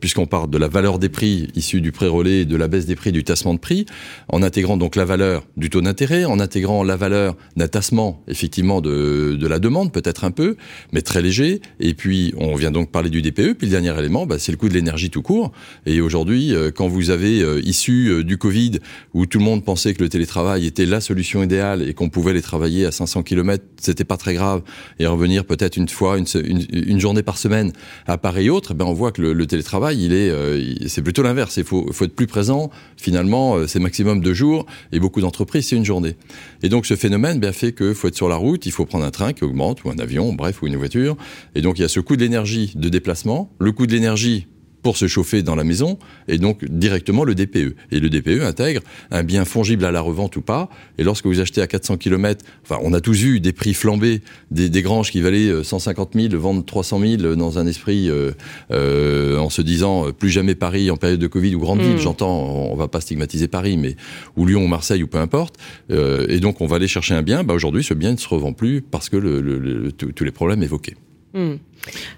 [0.00, 2.96] puisqu'on parle de la valeur des prix issus du pré-relais et de la baisse des
[2.96, 3.86] prix du tassement de prix,
[4.28, 8.80] en intégrant donc la valeur du taux d'intérêt, en intégrant la valeur d'un tassement effectivement
[8.80, 10.56] de, de la demande, peut-être un peu,
[10.92, 11.60] mais très léger.
[11.80, 13.54] Et puis on vient donc parler du DPE.
[13.54, 15.52] Puis le dernier élément, bah, c'est le coût de l'énergie tout court.
[15.86, 18.78] Et aujourd'hui, euh, quand vous avez euh, issu euh, du Covid,
[19.14, 22.32] où tout le monde pensait que le télétravail était la solution idéale et qu'on pouvait
[22.32, 24.62] les travailler à 500 km, c'était pas très grave,
[24.98, 26.26] et revenir peut-être une fois, une,
[26.72, 27.72] une, journée par semaine
[28.06, 31.22] à Paris et autres, ben on voit que le, télétravail, il est, euh, c'est plutôt
[31.22, 31.56] l'inverse.
[31.56, 32.70] Il faut, être plus présent.
[32.96, 36.16] Finalement, euh, c'est maximum deux jours, et beaucoup d'entreprises, c'est une journée.
[36.62, 39.04] Et donc, ce phénomène bien, fait qu'il faut être sur la route, il faut prendre
[39.04, 41.16] un train qui augmente, ou un avion, bref, ou une voiture.
[41.54, 44.46] Et donc, il y a ce coût de l'énergie de déplacement, le coût de l'énergie
[44.84, 45.98] pour se chauffer dans la maison,
[46.28, 47.74] et donc directement le DPE.
[47.90, 51.40] Et le DPE intègre un bien fongible à la revente ou pas, et lorsque vous
[51.40, 55.10] achetez à 400 km, enfin on a tous eu des prix flambés, des, des granges
[55.10, 58.32] qui valaient 150 000, vendre 300 000 dans un esprit euh,
[58.70, 62.00] euh, en se disant plus jamais Paris en période de Covid ou grande ville, mm.
[62.00, 63.96] j'entends, on va pas stigmatiser Paris, mais
[64.36, 65.56] ou Lyon ou Marseille ou peu importe,
[65.90, 68.28] euh, et donc on va aller chercher un bien, bah aujourd'hui ce bien ne se
[68.28, 70.94] revend plus parce que le, le, tous les problèmes évoqués.
[71.34, 71.54] Mm.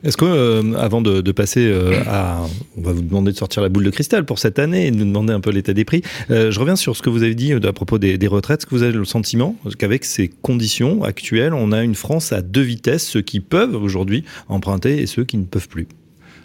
[0.04, 2.46] Est-ce que, euh, avant de, passer euh, à,
[2.76, 4.96] on va vous demander de sortir la boule de cristal pour cette année et de
[4.96, 7.34] nous demander un peu l'état des prix, euh, je reviens sur ce que vous avez
[7.34, 8.60] dit à propos des, retraites.
[8.60, 12.42] Est-ce que vous avez le sentiment qu'avec ces conditions actuelles, on a une France à
[12.42, 15.88] deux vitesses, ceux qui peuvent aujourd'hui emprunter et ceux qui ne peuvent plus?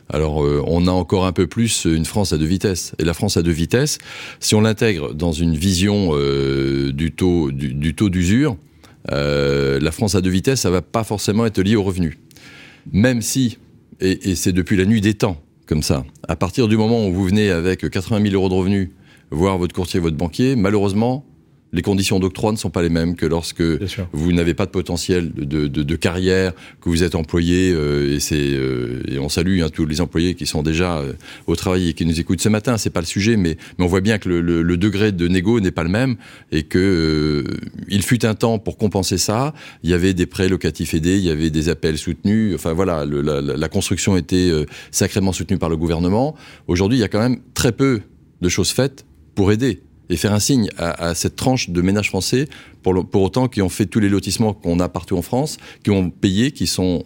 [0.09, 2.93] Alors, on a encore un peu plus une France à deux vitesses.
[2.99, 3.97] Et la France à deux vitesses,
[4.41, 6.13] si on l'intègre dans une vision
[6.91, 8.57] du taux du, taux d'usure,
[9.07, 12.17] la France à deux vitesses, ça va pas forcément être lié aux revenus
[12.91, 13.57] même si,
[13.99, 17.25] et, c'est depuis la nuit des temps comme ça, à partir du moment où vous
[17.25, 18.89] venez avec 80 000 euros de revenus
[19.29, 21.25] voir votre courtier, votre banquier, malheureusement,
[21.73, 23.63] les conditions d'octroi ne sont pas les mêmes que lorsque
[24.11, 28.19] vous n'avez pas de potentiel de, de, de, carrière, que vous êtes employé, euh, et,
[28.19, 31.13] c'est, euh, et on salue hein, tous les employés qui sont déjà euh,
[31.47, 33.87] au travail et qui nous écoutent ce matin, c'est pas le sujet, mais, mais on
[33.87, 36.17] voit bien que le, le, le degré de négo n'est pas le même,
[36.51, 37.45] et que
[37.87, 39.53] il fut un temps pour compenser ça,
[39.83, 43.05] il y avait des prêts locatifs aidés, il y avait des appels soutenus, enfin voilà,
[43.05, 44.51] la, la, construction était
[44.91, 46.35] sacrément soutenue par le gouvernement.
[46.67, 48.01] Aujourd'hui, il y a quand même très peu
[48.41, 49.05] de choses faites
[49.35, 52.47] pour aider et faire un signe à, cette tranche de ménages français,
[52.83, 55.89] pour, pour autant qui ont fait tous les lotissements qu'on a partout en France, qui
[55.89, 57.03] ont payé, qui sont,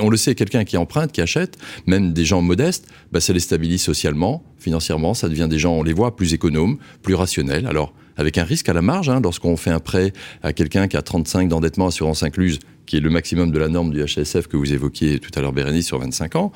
[0.00, 3.40] on le sait, quelqu'un qui emprunte, qui achète, même des gens modestes, bah, ça les
[3.40, 7.66] stabilise socialement, financièrement, ça devient des gens, on les voit, plus économes, plus rationnels.
[7.66, 10.96] Alors, avec un risque à la marge, hein, lorsqu'on fait un prêt à quelqu'un qui
[10.96, 14.56] a 35 d'endettement, assurance incluse, qui est le maximum de la norme du HSF que
[14.56, 16.52] vous évoquiez tout à l'heure, Bérénice, sur 25 ans,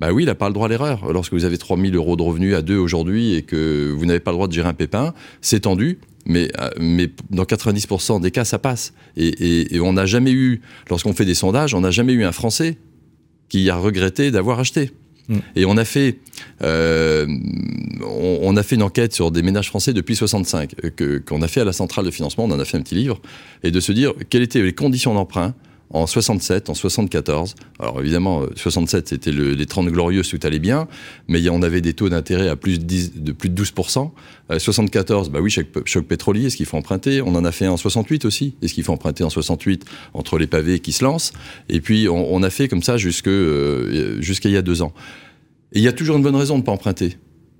[0.00, 1.10] bah oui, il n'a pas le droit à l'erreur.
[1.12, 4.30] Lorsque vous avez 3000 euros de revenus à deux aujourd'hui et que vous n'avez pas
[4.30, 5.98] le droit de gérer un pépin, c'est tendu.
[6.26, 8.92] Mais, euh, mais dans 90% des cas, ça passe.
[9.16, 12.76] Et, on n'a jamais eu, lorsqu'on fait des sondages, on n'a jamais eu un Français
[13.48, 14.90] qui a regretté d'avoir acheté.
[15.28, 15.36] Mm.
[15.54, 16.18] Et on a fait,
[16.62, 17.26] euh,
[18.04, 21.60] on, a fait une enquête sur des ménages français depuis 65, euh, qu'on a fait
[21.60, 22.44] à la centrale de financement.
[22.44, 23.20] On en a fait un petit livre
[23.62, 25.54] et de se dire quelles étaient les conditions d'emprunt
[25.90, 27.54] en 67, en 74.
[27.78, 30.88] Alors évidemment, 67, euh, c'était le, les 30 glorieuses, tout allait bien,
[31.28, 34.10] mais on avait des taux d'intérêt à plus de, 10, de plus de 12%.
[34.58, 38.24] 74, bah oui, choc, pétrolier, est-ce qu'il faut emprunter On en a fait en 68
[38.24, 38.54] aussi.
[38.62, 41.32] Est-ce qu'il faut emprunter en 68 entre les pavés qui se lancent
[41.68, 44.82] Et puis on, on a fait comme ça jusque euh, jusqu'à il y a deux
[44.82, 44.92] ans.
[45.72, 47.16] Et il y a toujours une bonne raison de ne pas emprunter.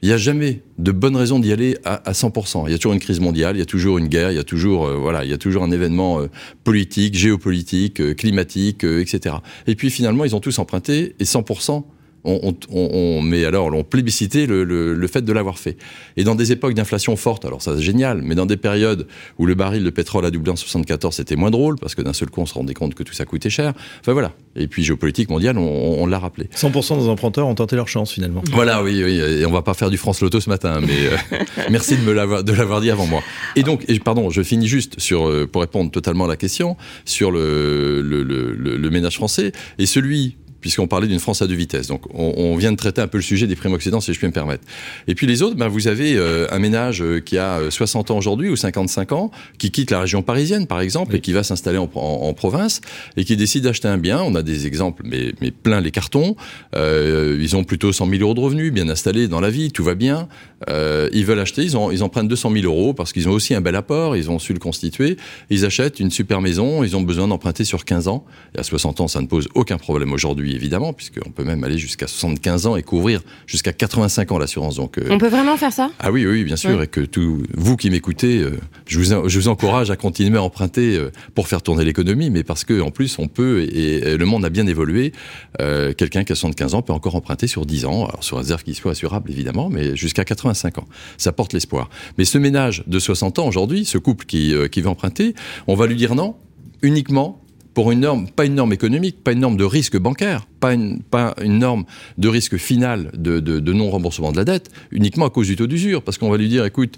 [0.06, 2.66] Il n'y a jamais de bonne raison d'y aller à, 100%.
[2.68, 4.38] Il y a toujours une crise mondiale, il y a toujours une guerre, il y
[4.38, 6.28] a toujours, euh, voilà, il y a toujours un événement euh,
[6.62, 9.34] politique, géopolitique, euh, climatique, etc.
[9.66, 11.82] Et puis finalement, ils ont tous emprunté et 100%,
[12.26, 15.76] on, mais alors on plébiscité le, fait de l'avoir fait.
[16.16, 19.06] Et dans des époques d'inflation forte, alors ça c'est génial, mais dans des périodes
[19.38, 22.12] où le baril de pétrole a doublé en 74, c'était moins drôle parce que d'un
[22.12, 23.72] seul coup on se rendait compte que tout ça coûtait cher.
[24.00, 24.32] Enfin voilà.
[24.56, 26.48] Et puis géopolitique mondiale, on, l'a rappelé.
[26.54, 28.42] 100% des emprunteurs ont tenté leur chance finalement.
[28.52, 29.18] Voilà, oui, oui.
[29.18, 31.38] Et on va pas faire du France Loto ce matin, mais euh,
[31.70, 33.22] merci de me l'avoir de l'avoir dit avant moi.
[33.54, 36.76] Et donc, et, pardon, je finis juste sur euh, pour répondre totalement à la question
[37.04, 41.54] sur le, le, le, le ménage français et celui puisqu'on parlait d'une France à deux
[41.54, 41.86] vitesses.
[41.86, 44.32] Donc, on, vient de traiter un peu le sujet des primo-occédants, si je puis me
[44.32, 44.64] permettre.
[45.06, 48.14] Et puis les autres, ben, vous avez euh, un ménage euh, qui a 60 euh,
[48.14, 51.44] ans aujourd'hui ou 55 ans, qui quitte la région parisienne, par exemple, et qui va
[51.44, 51.86] s'installer en,
[52.34, 52.80] province,
[53.16, 54.20] et qui décide d'acheter un bien.
[54.20, 56.34] On a des exemples, mais, mais plein les cartons.
[56.74, 59.94] ils ont plutôt 100 000 euros de revenus, bien installés dans la vie, tout va
[59.94, 60.26] bien.
[60.68, 63.54] ils veulent acheter, ils, ont, ils en prennent 200 000 euros parce qu'ils ont aussi
[63.54, 65.16] un bel apport, ils ont su le constituer.
[65.48, 68.24] Ils achètent une super maison, ils ont besoin d'emprunter sur 15 ans.
[68.56, 71.78] Et à 60 ans, ça ne pose aucun problème aujourd'hui évidemment, puisqu'on peut même aller
[71.78, 74.76] jusqu'à 75 ans et couvrir jusqu'à 85 ans l'assurance.
[74.76, 75.90] Donc, euh, on peut vraiment faire ça?
[76.00, 79.38] Ah oui, oui, bien sûr, et que tout, vous qui m'écoutez, euh, je, vous, je
[79.38, 82.90] vous encourage à continuer à emprunter euh, pour faire tourner l'économie, mais parce que en
[82.90, 85.12] plus on peut et, le monde a bien évolué.
[85.58, 88.74] Quelqu'un qui a 75 ans peut encore emprunter sur 10 ans, alors sur réserve qui
[88.74, 90.88] soit assurable évidemment, mais jusqu'à 85 ans.
[91.18, 91.90] Ça porte l'espoir.
[92.18, 95.34] Mais ce ménage de 60 ans aujourd'hui, ce couple qui, qui veut emprunter,
[95.66, 96.36] on va lui dire non
[96.82, 97.42] uniquement
[97.76, 101.02] pour une norme, pas une norme économique, pas une norme de risque bancaire, pas une,
[101.02, 101.84] pas une norme
[102.16, 106.02] de risque final de, de, non-remboursement de la dette, uniquement à cause du taux d'usure.
[106.02, 106.96] Parce qu'on va lui dire, écoute,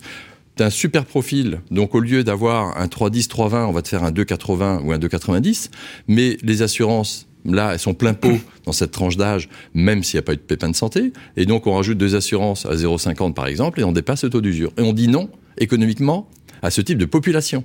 [0.57, 3.89] tu as un super profil, donc au lieu d'avoir un 3,10, 3,20, on va te
[3.89, 5.71] faire un 2,80 ou un 2,90,
[6.07, 10.21] mais les assurances là, elles sont plein pot dans cette tranche d'âge, même s'il n'y
[10.21, 11.13] a pas eu de pépin de santé.
[11.37, 14.41] Et donc, on rajoute deux assurances à 0,50 par exemple, et on dépasse le taux
[14.41, 14.71] d'usure.
[14.79, 16.29] Et on dit non, économiquement,
[16.63, 17.65] à ce type de population.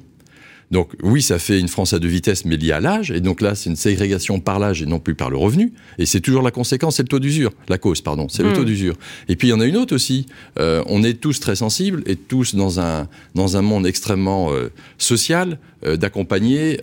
[0.74, 3.12] Donc oui, ça fait une France à deux vitesses, mais liée à l'âge.
[3.12, 5.72] Et donc là, c'est une ségrégation par l'âge et non plus par le revenu.
[6.00, 7.52] Et c'est toujours la conséquence, c'est le taux d'usure.
[7.70, 8.54] La cause, pardon, c'est le hmm.
[8.54, 8.96] taux d'usure.
[9.30, 10.26] Et puis il y en a une autre aussi.
[10.60, 14.72] Euh, on est tous très sensibles et tous dans un, dans un monde extrêmement euh,
[14.98, 16.80] social euh, d'accompagner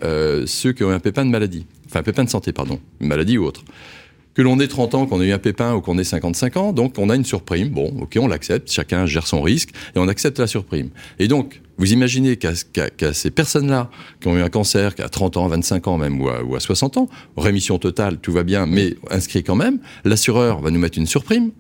[0.47, 1.67] ceux qui ont un pépin de maladie.
[1.87, 2.79] Enfin, un pépin de santé, pardon.
[3.01, 3.65] Une maladie ou autre
[4.35, 6.73] que l'on ait 30 ans, qu'on ait eu un pépin ou qu'on ait 55 ans,
[6.73, 7.71] donc on a une surprime.
[7.71, 10.91] Bon, ok, on l'accepte, chacun gère son risque et on accepte la surprime.
[11.19, 12.55] Et donc, vous imaginez qu'à
[13.13, 13.91] ces personnes-là,
[14.21, 16.55] qui ont eu un cancer, qui a 30 ans, 25 ans même, ou à, ou
[16.55, 20.81] à 60 ans, rémission totale, tout va bien, mais inscrit quand même, l'assureur va nous
[20.81, 21.51] mettre une surprime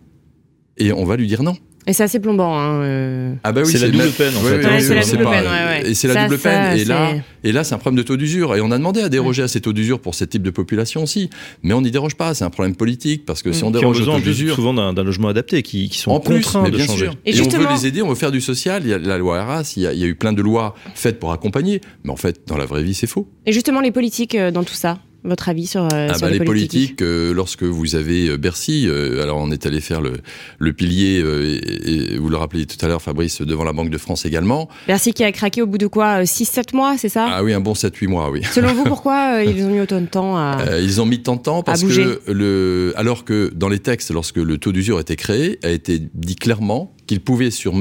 [0.76, 1.56] et on va lui dire non.
[1.86, 2.58] Et c'est assez plombant.
[2.58, 3.34] Hein, euh.
[3.42, 4.80] Ah bah oui, c'est la double peine en fait.
[4.80, 6.78] c'est la double peine, ouais, Et c'est la double peine.
[6.78, 7.12] Et là,
[7.42, 8.54] et là, c'est un problème de taux d'usure.
[8.54, 11.02] Et on a demandé à déroger à ces taux d'usure pour ce type de population
[11.02, 11.30] aussi.
[11.62, 12.34] Mais on n'y déroge pas.
[12.34, 15.28] C'est un problème politique parce que si on déroge au taux d'usure, souvent d'un logement
[15.28, 17.10] adapté, qui, qui sont en contraints de changer.
[17.24, 18.82] Et, on veut les aider, on veut faire du social.
[18.84, 20.42] Il y a la loi Arras, il y a, il y a eu plein de
[20.42, 21.80] lois faites pour accompagner.
[22.04, 23.28] Mais en fait, dans la vraie vie, c'est faux.
[23.46, 26.38] Et justement, les politiques euh, dans tout ça votre avis sur, euh, ah bah, les,
[26.38, 28.88] politiques, euh, lorsque vous avez euh, Bercy,
[29.20, 30.14] alors on est allé faire le,
[30.58, 34.24] le pilier, et, vous le rappelez tout à l'heure, Fabrice, devant la Banque de France
[34.24, 34.68] également.
[34.86, 37.28] Bercy qui a craqué au bout de quoi 6-7 mois, c'est ça?
[37.30, 38.42] Ah oui, un bon 7-8 mois, oui.
[38.50, 40.80] Selon vous, pourquoi ils ont mis autant de temps à.
[40.80, 44.36] ils ont mis tant de temps parce que, le, alors que dans les textes, lorsque
[44.36, 47.74] le taux d'usure a été créé, a été dit clairement qu'il pouvait, sur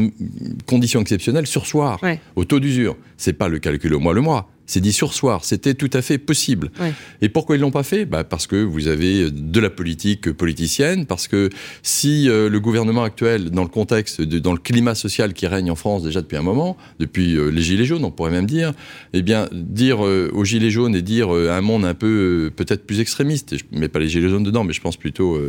[0.65, 1.99] conditions exceptionnelles, sursoir
[2.35, 2.95] au taux d'usure.
[3.17, 5.45] C'est pas le calcul au mois le mois c'est dit sursoir.
[5.45, 6.69] C'était tout à fait possible.
[7.23, 8.05] Et pourquoi ils l'ont pas fait?
[8.05, 11.49] Bah Parce que vous avez de la politique politicienne, parce que
[11.81, 15.71] si euh, le gouvernement actuel, dans le contexte, de, dans le climat social qui règne
[15.71, 18.73] en France déjà depuis un moment, depuis euh, les Gilets jaunes, on pourrait même dire,
[19.13, 22.85] eh bien, dire euh, aux Gilets jaunes et dire à un monde un peu peut-être
[22.85, 25.39] plus extrémiste, je ne mets pas les Gilets jaunes dedans, mais je pense plutôt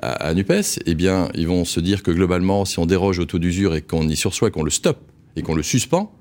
[0.00, 3.26] à, à, NUPES, eh bien, ils vont se dire que globalement, si on déroge au
[3.26, 5.02] taux d'usure et qu'on y sursoit, qu'on le stoppe
[5.36, 6.14] et qu'on le suspend,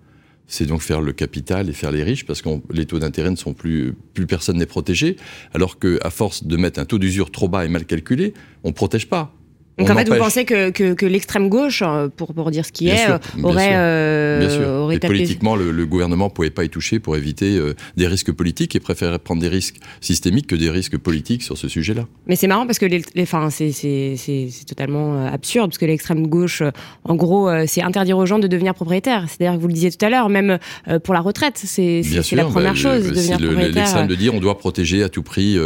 [0.48, 3.36] c'est donc faire le capital et faire les riches parce que les taux d'intérêt ne
[3.36, 5.16] sont plus, plus personne n'est protégé,
[5.54, 8.74] alors qu'à force de mettre un taux d'usure trop bas et mal calculé, on ne
[8.74, 9.34] protège pas.
[9.78, 12.90] Donc en fait, vous pensez que, que, l'extrême gauche, euh, pour, pour dire ce qui
[12.90, 17.18] est, euh, aurait, euh, aurait politiquement, le, le, gouvernement ne pouvait pas y toucher pour
[17.18, 17.60] éviter
[17.98, 21.68] des risques politiques et préférait prendre des risques systémiques que des risques politiques sur ce
[21.68, 22.06] sujet-là.
[22.28, 26.62] Mais c'est marrant parce que les, les c'est totalement absurde parce que l'extrême gauche,
[27.04, 29.26] en gros, c'est interdire aux gens de devenir propriétaires.
[29.28, 30.60] C'est-à-dire que vous le disiez tout à l'heure, même
[31.04, 33.12] pour la retraite, c'est la première bah, chose.
[33.12, 33.74] devenir propriétaire.
[33.76, 35.58] L'extrême de dire on doit protéger à tout prix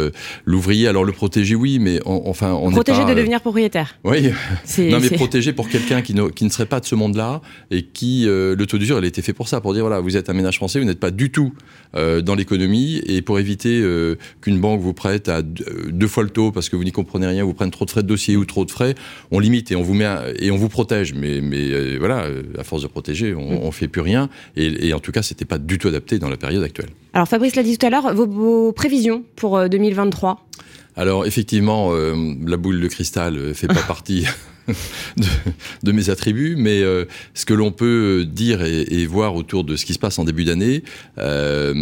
[0.44, 0.88] l'ouvrier.
[0.88, 3.97] Alors le protéger, oui, mais enfin on protéger de devenir propriétaire.
[4.04, 4.30] Oui,
[4.78, 7.82] non mais protégé pour quelqu'un qui ne, qui ne serait pas de ce monde-là et
[7.82, 10.16] qui, euh, le taux d'usure, il a été fait pour ça, pour dire voilà, vous
[10.16, 11.52] êtes un ménage français, vous n'êtes pas du tout
[11.96, 16.30] euh, dans l'économie et pour éviter euh, qu'une banque vous prête à deux fois le
[16.30, 18.44] taux parce que vous n'y comprenez rien, vous prenne trop de frais de dossier ou
[18.44, 18.94] trop de frais,
[19.30, 20.08] on limite et on vous met
[20.38, 21.14] et on vous protège.
[21.14, 23.58] Mais, mais voilà, à force de protéger, on, mm.
[23.62, 26.30] on fait plus rien et, et en tout cas, c'était pas du tout adapté dans
[26.30, 26.90] la période actuelle.
[27.14, 30.47] Alors Fabrice l'a dit tout à l'heure, vos, vos prévisions pour 2023
[30.98, 34.26] Alors effectivement, la boule de cristal fait pas partie
[35.82, 39.86] de, mes attributs, mais euh, ce que l'on peut dire et, voir autour de ce
[39.86, 40.82] qui se passe en début d'année,
[41.18, 41.74] euh,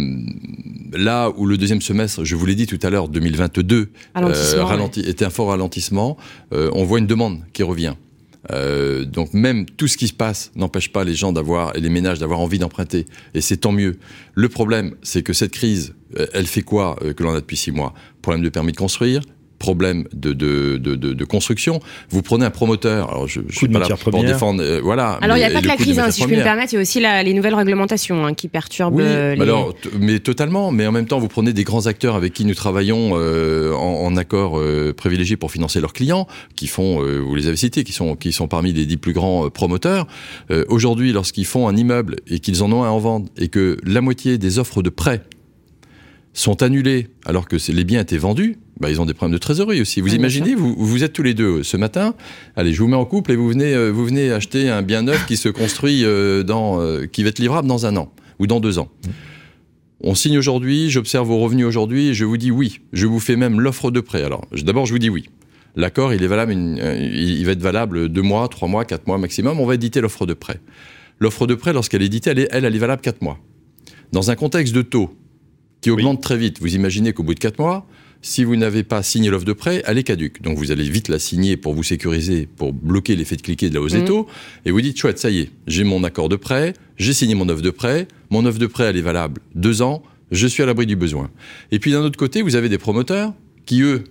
[0.93, 5.25] là où le deuxième semestre, je vous l'ai dit tout à l'heure, 2022, euh, était
[5.25, 6.17] un fort ralentissement,
[6.51, 7.95] on voit une demande qui revient.
[8.49, 12.19] Donc même tout ce qui se passe n'empêche pas les gens d'avoir et les ménages
[12.19, 13.97] d'avoir envie d'emprunter et c'est tant mieux.
[14.35, 15.95] Le problème, c'est que cette crise,
[16.33, 17.93] elle fait quoi que l'on a depuis six mois?
[18.21, 19.21] Problème de permis de construire,
[19.57, 21.79] problème de, de, de, de, construction.
[22.09, 25.17] Vous prenez un promoteur, alors je, je suis pas là pour défendre, euh, voilà.
[25.21, 26.77] Alors il n'y a pas que la crise, hein, si je peux me permettre, il
[26.77, 28.99] y a aussi la, les nouvelles réglementations hein, qui perturbent.
[28.99, 29.41] Euh, les...
[29.41, 30.71] alors, mais totalement.
[30.71, 34.05] Mais en même temps, vous prenez des grands acteurs avec qui nous travaillons euh, en,
[34.05, 34.59] en, accord
[34.95, 38.47] privilégié pour financer leurs clients, qui font, vous les avez cités, qui sont qui sont
[38.47, 40.07] parmi les dix plus grands promoteurs.
[40.69, 44.01] Aujourd'hui, lorsqu'ils font un immeuble et qu'ils en ont un en vente et que la
[44.01, 45.21] moitié des offres de prêt
[46.37, 49.81] sont annulées alors que les biens étaient vendus, bah, ils ont des problèmes de trésorerie
[49.81, 50.01] aussi.
[50.01, 52.13] Vous imaginez, vous, vous êtes tous les deux ce matin,
[52.55, 55.01] allez, je vous mets en couple et vous venez, euh, vous venez acheter un bien
[55.01, 58.45] neuf qui se construit euh, dans, euh, qui va être livrable dans un an ou
[58.45, 58.89] dans deux ans.
[60.01, 62.81] On signe aujourd'hui, j'observe vos revenus aujourd'hui et je vous dis oui.
[62.93, 64.21] Je vous fais même l'offre de prêt.
[64.21, 65.29] Alors, d'abord, je vous dis oui.
[65.75, 69.59] L'accord, il est valable, il va être valable deux mois, trois mois, quatre mois maximum.
[69.59, 70.59] On va éditer l'offre de prêt.
[71.19, 73.39] L'offre de prêt, lorsqu'elle est éditée, elle, est, elle, elle est valable quatre mois.
[74.11, 75.15] Dans un contexte de taux
[75.81, 76.59] qui augmente très vite.
[76.59, 77.87] Vous imaginez qu'au bout de 4 mois,
[78.21, 80.41] si vous n'avez pas signé l'offre de prêt, elle est caduque.
[80.41, 83.75] Donc vous allez vite la signer pour vous sécuriser, pour bloquer l'effet de cliquer de
[83.75, 84.05] la hausse des mmh.
[84.05, 84.27] taux.
[84.65, 87.47] Et vous dites, chouette, ça y est, j'ai mon accord de prêt, j'ai signé mon
[87.49, 90.65] offre de prêt, mon offre de prêt, elle est valable deux ans, je suis à
[90.65, 91.29] l'abri du besoin.
[91.71, 93.33] Et puis d'un autre côté, vous avez des promoteurs
[93.65, 94.03] qui, eux,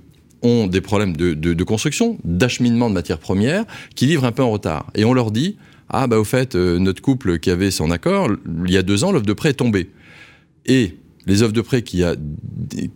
[0.43, 4.43] ont des problèmes de, de, de construction, d'acheminement de matières premières, qui livrent un peu
[4.43, 4.91] en retard.
[4.95, 5.57] Et on leur dit,
[5.89, 8.31] ah bah au fait, euh, notre couple qui avait son accord,
[8.65, 9.91] il y a deux ans, l'offre de prêt est tombée.
[10.67, 10.97] Et
[11.27, 12.15] les offres de prêt qui, a,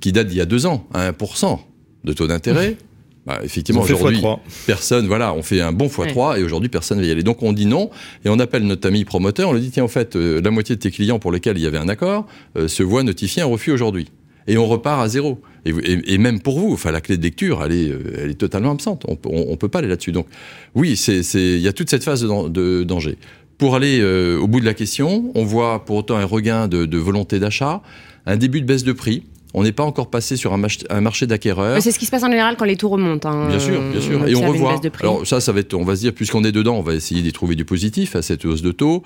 [0.01, 1.59] qui datent d'il y a deux ans, à 1%
[2.05, 2.77] de taux d'intérêt,
[3.27, 4.23] bah, effectivement, aujourd'hui,
[4.66, 7.23] personne, voilà, on fait un bon x3 et aujourd'hui, personne ne va y aller.
[7.23, 7.90] Donc, on dit non
[8.25, 10.77] et on appelle notre ami promoteur, on lui dit, tiens, en fait, euh, la moitié
[10.77, 13.47] de tes clients pour lesquels il y avait un accord euh, se voient notifier un
[13.47, 14.09] refus aujourd'hui.
[14.47, 15.40] Et on repart à zéro.
[15.66, 18.73] Et, même pour vous, enfin, la clé de lecture, elle est, euh, elle est totalement
[18.73, 19.05] absente.
[19.07, 20.12] On ne peut pas aller là-dessus.
[20.12, 20.27] Donc,
[20.75, 23.19] oui, il y a toute cette phase de, de danger.
[23.59, 24.03] Pour aller
[24.40, 27.83] au bout de la question, on voit pour autant un regain de, de volonté d'achat
[28.31, 29.25] un début de baisse de prix.
[29.53, 31.83] On n'est pas encore passé sur un, marché d'acquéreurs.
[31.83, 33.29] C'est ce qui se passe en général quand les taux remontent.
[33.29, 33.49] Hein.
[33.49, 34.29] Bien sûr, bien sûr.
[34.29, 34.81] Et on revoit.
[35.01, 37.21] Alors ça, ça va être, on va se dire, puisqu'on est dedans, on va essayer
[37.21, 39.03] d'y trouver du positif à cette hausse de taux.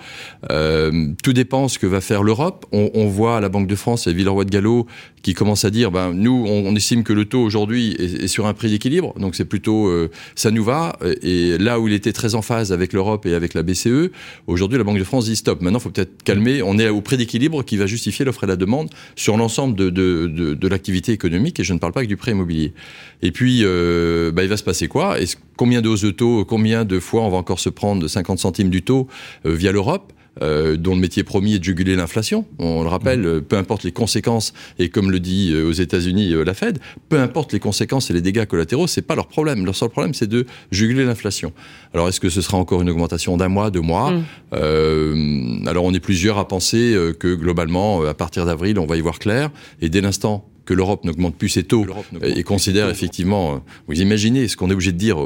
[0.51, 2.67] Euh, tout dépend ce que va faire l'Europe.
[2.73, 4.87] On, voit à la Banque de France et Villeroy de Gallo
[5.25, 8.53] qui commence à dire, ben nous, on, estime que le taux aujourd'hui est, sur un
[8.53, 10.99] prix d'équilibre, donc c'est plutôt, euh, ça nous va.
[11.23, 14.11] Et là où il était très en phase avec l'Europe et avec la BCE,
[14.47, 15.63] aujourd'hui la Banque de France dit stop.
[15.63, 16.63] Maintenant, il faut peut-être calmer.
[16.63, 19.89] On est au prix d'équilibre qui va justifier l'offre et la demande sur l'ensemble de,
[19.89, 22.75] de de, l'activité économique, et je ne parle pas que du prêt immobilier.
[23.23, 25.21] Et puis, euh, bah, il va se passer quoi?
[25.21, 28.41] Et Combien de hausses de taux, combien de fois on va encore se prendre 50
[28.41, 29.07] centimes du taux
[29.47, 30.13] euh, via l'Europe?
[30.42, 32.47] Euh, dont le métier promis est de juguler l'inflation.
[32.59, 33.42] On le rappelle, mmh.
[33.42, 37.61] peu importe les conséquences, et comme le dit aux États-Unis la Fed, peu importe les
[37.61, 39.64] conséquences et les dégâts collatéraux, c'est pas leur problème.
[39.64, 41.53] Leur seul problème, c'est de juguler l'inflation.
[41.92, 44.11] Alors, est-ce que ce sera encore une augmentation d'un mois, deux mois?
[44.11, 45.66] Mmh.
[45.66, 49.18] Alors, on est plusieurs à penser que globalement, à partir d'avril, on va y voir
[49.18, 51.87] clair, et dès l'instant que l'Europe n'augmente plus ses taux
[52.22, 55.18] et considère effectivement, euh, vous imaginez ce qu'on est obligé de dire,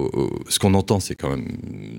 [0.49, 1.49] ce qu'on entend, c'est quand même,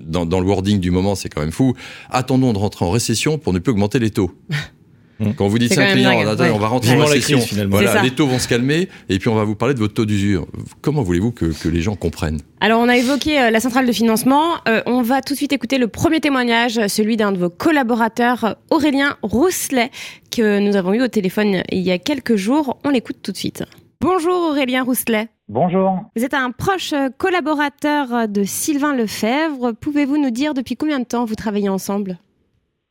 [0.04, 1.74] dans, dans, le wording du moment, c'est quand même fou.
[2.10, 4.30] Attendons de rentrer en récession pour ne plus augmenter les taux.
[5.20, 5.32] Mmh.
[5.36, 7.40] Quand vous dites ça client, on va rentrer en récession.
[7.68, 10.06] voilà, les taux vont se calmer et puis on va vous parler de votre taux
[10.06, 10.46] d'usure.
[10.80, 12.40] Comment voulez-vous que, que, les gens comprennent?
[12.60, 14.54] Alors, on a évoqué euh, la centrale de financement.
[14.66, 18.56] Euh, on va tout de suite écouter le premier témoignage, celui d'un de vos collaborateurs,
[18.70, 19.90] Aurélien Rousselet,
[20.30, 22.78] que nous avons eu au téléphone il y a quelques jours.
[22.84, 23.64] On l'écoute tout de suite.
[24.00, 25.28] Bonjour Aurélien Rousselet.
[25.48, 26.04] Bonjour.
[26.16, 29.72] Vous êtes un proche collaborateur de Sylvain Lefebvre.
[29.72, 32.18] Pouvez-vous nous dire depuis combien de temps vous travaillez ensemble?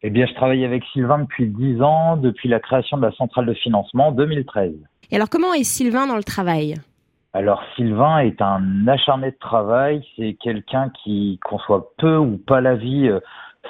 [0.02, 3.46] Eh bien, je travaille avec Sylvain depuis 10 ans, depuis la création de la centrale
[3.46, 4.74] de financement en 2013.
[5.12, 6.76] Et alors, comment est Sylvain dans le travail?
[7.34, 12.76] Alors Sylvain est un acharné de travail, c'est quelqu'un qui conçoit peu ou pas la
[12.76, 13.20] vie euh,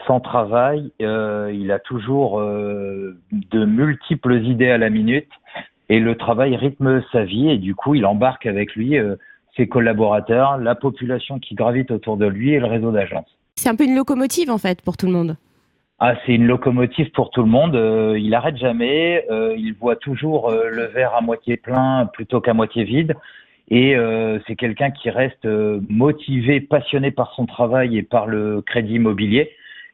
[0.07, 0.93] sans travail.
[1.01, 5.27] Euh, il a toujours euh, de multiples idées à la minute
[5.89, 8.95] et le travail rythme sa vie et du coup il embarque avec lui
[9.57, 13.35] ses collaborateurs, la population qui gravite autour de lui et le réseau d'agences.
[13.55, 15.35] C'est un peu une locomotive en fait pour tout le monde.
[16.01, 17.75] Ah, c'est une locomotive pour tout le monde.
[17.75, 19.25] Euh, il arrête jamais.
[19.29, 23.15] Euh, il voit toujours euh, le verre à moitié plein plutôt qu'à moitié vide.
[23.71, 23.95] Et
[24.47, 29.51] c'est quelqu'un qui reste motivé, passionné par son travail et par le crédit immobilier.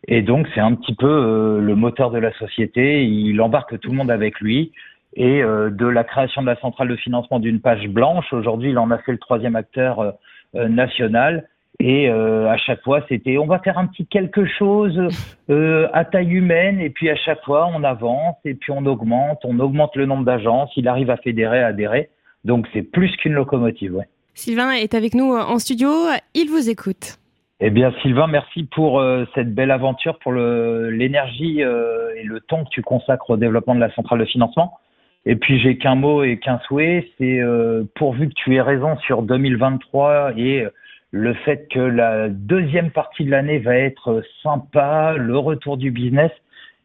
[0.07, 3.03] Et donc, c'est un petit peu le moteur de la société.
[3.03, 4.71] Il embarque tout le monde avec lui.
[5.17, 8.31] et de la création de la centrale de financement d'une page blanche.
[8.31, 10.13] Aujourd'hui, il en a fait le troisième acteur
[10.53, 11.45] national.
[11.79, 14.99] Et euh, à chaque fois, c'était on va faire un petit quelque chose
[15.49, 19.39] euh, à taille humaine, et puis à chaque fois, on avance, et puis on augmente,
[19.43, 22.09] on augmente le nombre d'agences, il arrive à fédérer, à adhérer.
[22.43, 23.95] Donc c'est plus qu'une locomotive.
[23.95, 24.05] Ouais.
[24.33, 25.89] Sylvain est avec nous en studio,
[26.33, 27.17] il vous écoute.
[27.61, 32.65] Eh bien, Sylvain, merci pour euh, cette belle aventure, pour l'énergie euh, et le temps
[32.65, 34.77] que tu consacres au développement de la centrale de financement.
[35.25, 38.97] Et puis, j'ai qu'un mot et qu'un souhait, c'est euh, pourvu que tu aies raison
[38.97, 40.65] sur 2023 et
[41.15, 46.29] le fait que la deuxième partie de l'année va être sympa, le retour du business,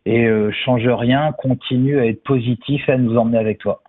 [0.07, 3.83] et euh, change rien, continue à être positif et à nous emmener avec toi.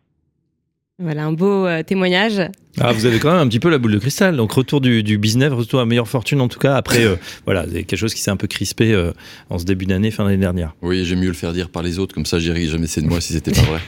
[1.02, 2.42] Voilà un beau euh, témoignage.
[2.80, 4.38] Ah, vous avez quand même un petit peu la boule de cristal.
[4.38, 6.76] Donc retour du, du business, retour à meilleure fortune en tout cas.
[6.76, 9.12] Après, euh, voilà, quelque chose qui s'est un peu crispé euh,
[9.50, 10.74] en ce début d'année, fin d'année dernière.
[10.82, 13.08] Oui, j'aime mieux le faire dire par les autres, comme ça j'irai jamais c'est de
[13.08, 13.80] moi si c'était pas vrai.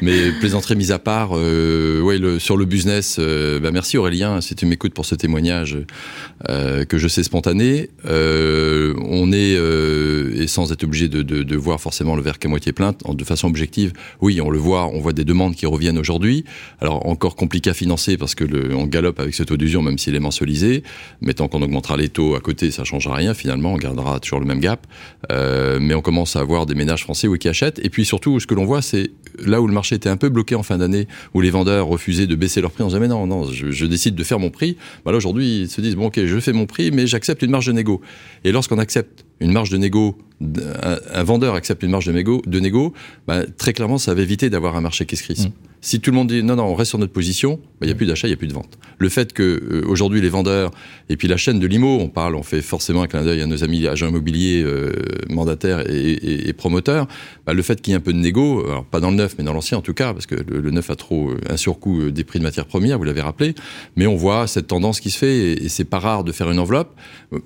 [0.00, 4.40] Mais plaisanterie mise à part, euh, ouais, le, sur le business, euh, bah merci Aurélien,
[4.40, 5.76] si tu m'écoutes pour ce témoignage
[6.48, 7.90] que je sais spontané.
[8.04, 9.52] on est,
[10.42, 13.24] et sans être obligé de, de, de, voir forcément le verre qu'à moitié plein, de
[13.24, 16.44] façon objective, oui, on le voit, on voit des demandes qui reviennent aujourd'hui.
[16.80, 20.14] Alors encore compliqué à financer parce que on galope avec ce taux d'usure, même s'il
[20.14, 20.82] est mensualisé.
[21.20, 23.34] Mais tant qu'on augmentera les taux à côté, ça changera rien.
[23.34, 24.86] Finalement, on gardera toujours le même gap.
[25.30, 27.80] Euh, mais on commence à avoir des ménages français qui achètent.
[27.84, 30.28] Et puis surtout, ce que l'on voit, c'est là où le marché était un peu
[30.28, 32.82] bloqué en fin d'année, où les vendeurs refusaient de baisser leur prix.
[32.82, 34.76] On disait mais non, non, je, décide de faire mon prix.
[35.04, 37.50] Bah là aujourd'hui, ils se disent bon ok, je fais mon prix, mais j'accepte une
[37.50, 38.00] marge de négo.
[38.44, 40.18] Et lorsqu'on accepte une marge de négo,
[41.12, 42.60] un, vendeur accepte une marge de négo, de
[43.26, 45.48] bah, très clairement, ça va éviter d'avoir un marché qui se crispe.
[45.48, 45.71] Mmh.
[45.84, 47.92] Si tout le monde dit non, non, on reste sur notre position, bah, il n'y
[47.92, 48.78] a plus d'achat, il n'y a plus de vente.
[48.98, 50.70] Le fait que euh, aujourd'hui les vendeurs
[51.08, 53.46] et puis la chaîne de l'IMO, on parle, on fait forcément un clin d'œil à
[53.46, 54.92] nos amis agents immobiliers, euh,
[55.28, 57.08] mandataires et, et, et promoteurs.
[57.46, 59.34] Bah, le fait qu'il y ait un peu de négo, alors pas dans le neuf,
[59.38, 62.02] mais dans l'ancien en tout cas, parce que le, neuf a trop euh, un surcoût
[62.02, 63.56] euh, des prix de matières premières, vous l'avez rappelé.
[63.96, 66.48] Mais on voit cette tendance qui se fait et, et c'est pas rare de faire
[66.48, 66.94] une enveloppe.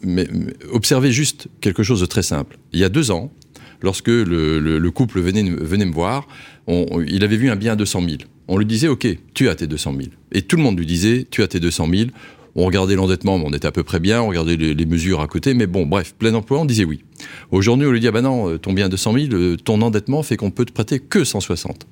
[0.03, 2.59] Mais, mais observez juste quelque chose de très simple.
[2.75, 3.33] Il y a deux ans,
[3.81, 6.27] lorsque le, le, le couple venait, venait me voir,
[6.68, 8.16] il avait vu un bien à 200 000.
[8.48, 10.09] On lui disait, OK, tu as tes 200 000.
[10.33, 12.11] Et tout le monde lui disait, tu as tes 200 000.
[12.55, 15.52] On regardait l'endettement, on était à peu près bien, on regardait les, mesures à côté,
[15.52, 17.05] mais bon, bref, plein emploi, on disait oui.
[17.50, 20.38] Aujourd'hui, on lui dit, ah ben non, ton bien à 200 000, ton endettement fait
[20.38, 21.87] qu'on peut te prêter que 160.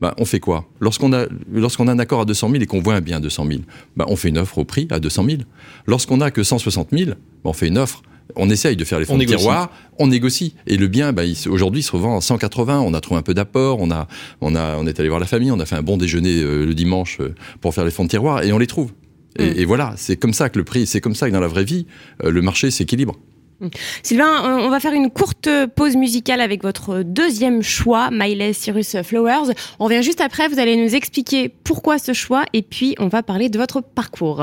[0.00, 0.66] Ben, on fait quoi?
[0.80, 3.46] Lorsqu'on a, a un accord à 200 000 et qu'on voit un bien à 200
[3.46, 3.60] 000,
[3.96, 5.38] ben, on fait une offre au prix à 200 000.
[5.86, 8.02] Lorsqu'on a que 160 000, ben, on fait une offre
[8.36, 10.54] on essaye de faire les fonds de tiroir, on négocie.
[10.66, 12.80] Et le bien, bah, aujourd'hui, il se revend à 180.
[12.80, 14.08] On a trouvé un peu d'apport, on a,
[14.40, 16.66] on a, on est allé voir la famille, on a fait un bon déjeuner euh,
[16.66, 18.92] le dimanche euh, pour faire les fonds de tiroir et on les trouve.
[19.38, 19.54] Et, mmh.
[19.58, 21.64] et voilà, c'est comme ça que le prix, c'est comme ça que dans la vraie
[21.64, 21.86] vie,
[22.24, 23.16] euh, le marché s'équilibre.
[24.02, 29.52] Sylvain, on va faire une courte pause musicale avec votre deuxième choix, Miley Cyrus Flowers.
[29.78, 33.22] On revient juste après, vous allez nous expliquer pourquoi ce choix et puis on va
[33.22, 34.42] parler de votre parcours.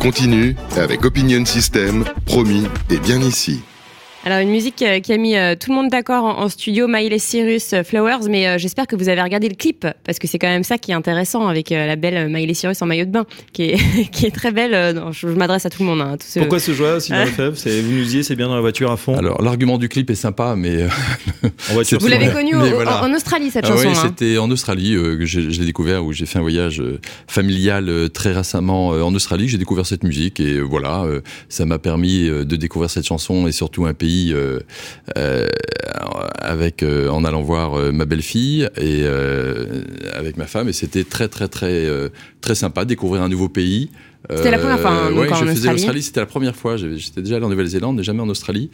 [0.00, 3.60] Continue avec Opinion System, promis et bien ici.
[4.22, 6.86] Alors une musique euh, qui a mis euh, tout le monde d'accord en, en studio,
[6.86, 10.28] Miley Cyrus, euh, Flowers, mais euh, j'espère que vous avez regardé le clip parce que
[10.28, 13.06] c'est quand même ça qui est intéressant avec euh, la belle Miley Cyrus en maillot
[13.06, 14.74] de bain, qui est, qui est très belle.
[14.74, 16.02] euh, non, je je m'adresse à tout le monde.
[16.02, 18.48] Hein, à tous ceux- Pourquoi ce choix, Sylvain Lefebvre C'est vous nous disiez, c'est bien
[18.48, 19.16] dans la voiture à fond.
[19.16, 20.82] Alors, l'argument du clip est sympa, mais.
[20.82, 20.88] euh,
[21.70, 23.02] en voiture, Vous c'est l'avez connu Mais au- voilà.
[23.02, 23.88] en, Australie cette Ah chanson.
[23.88, 24.02] oui, hein.
[24.18, 27.88] c'était en Australie euh, que je l'ai découvert, où j'ai fait un voyage euh, familial
[27.88, 29.48] euh, très récemment euh, en Australie.
[29.48, 33.06] J'ai découvert cette musique et euh, voilà, euh, ça m'a permis euh, de découvrir cette
[33.06, 34.58] chanson et surtout un pays euh,
[35.16, 35.46] euh,
[36.40, 39.82] avec euh, en allant voir euh, ma belle-fille et euh,
[40.14, 42.08] avec ma femme et c'était très très très euh,
[42.40, 43.90] très sympa découvrir un nouveau pays.
[44.28, 45.76] C'était la première fois, hein, ouais, en je faisais Australie.
[45.76, 46.76] l'Australie, c'était la première fois.
[46.76, 48.70] J'étais déjà allé en Nouvelle-Zélande, mais jamais en Australie.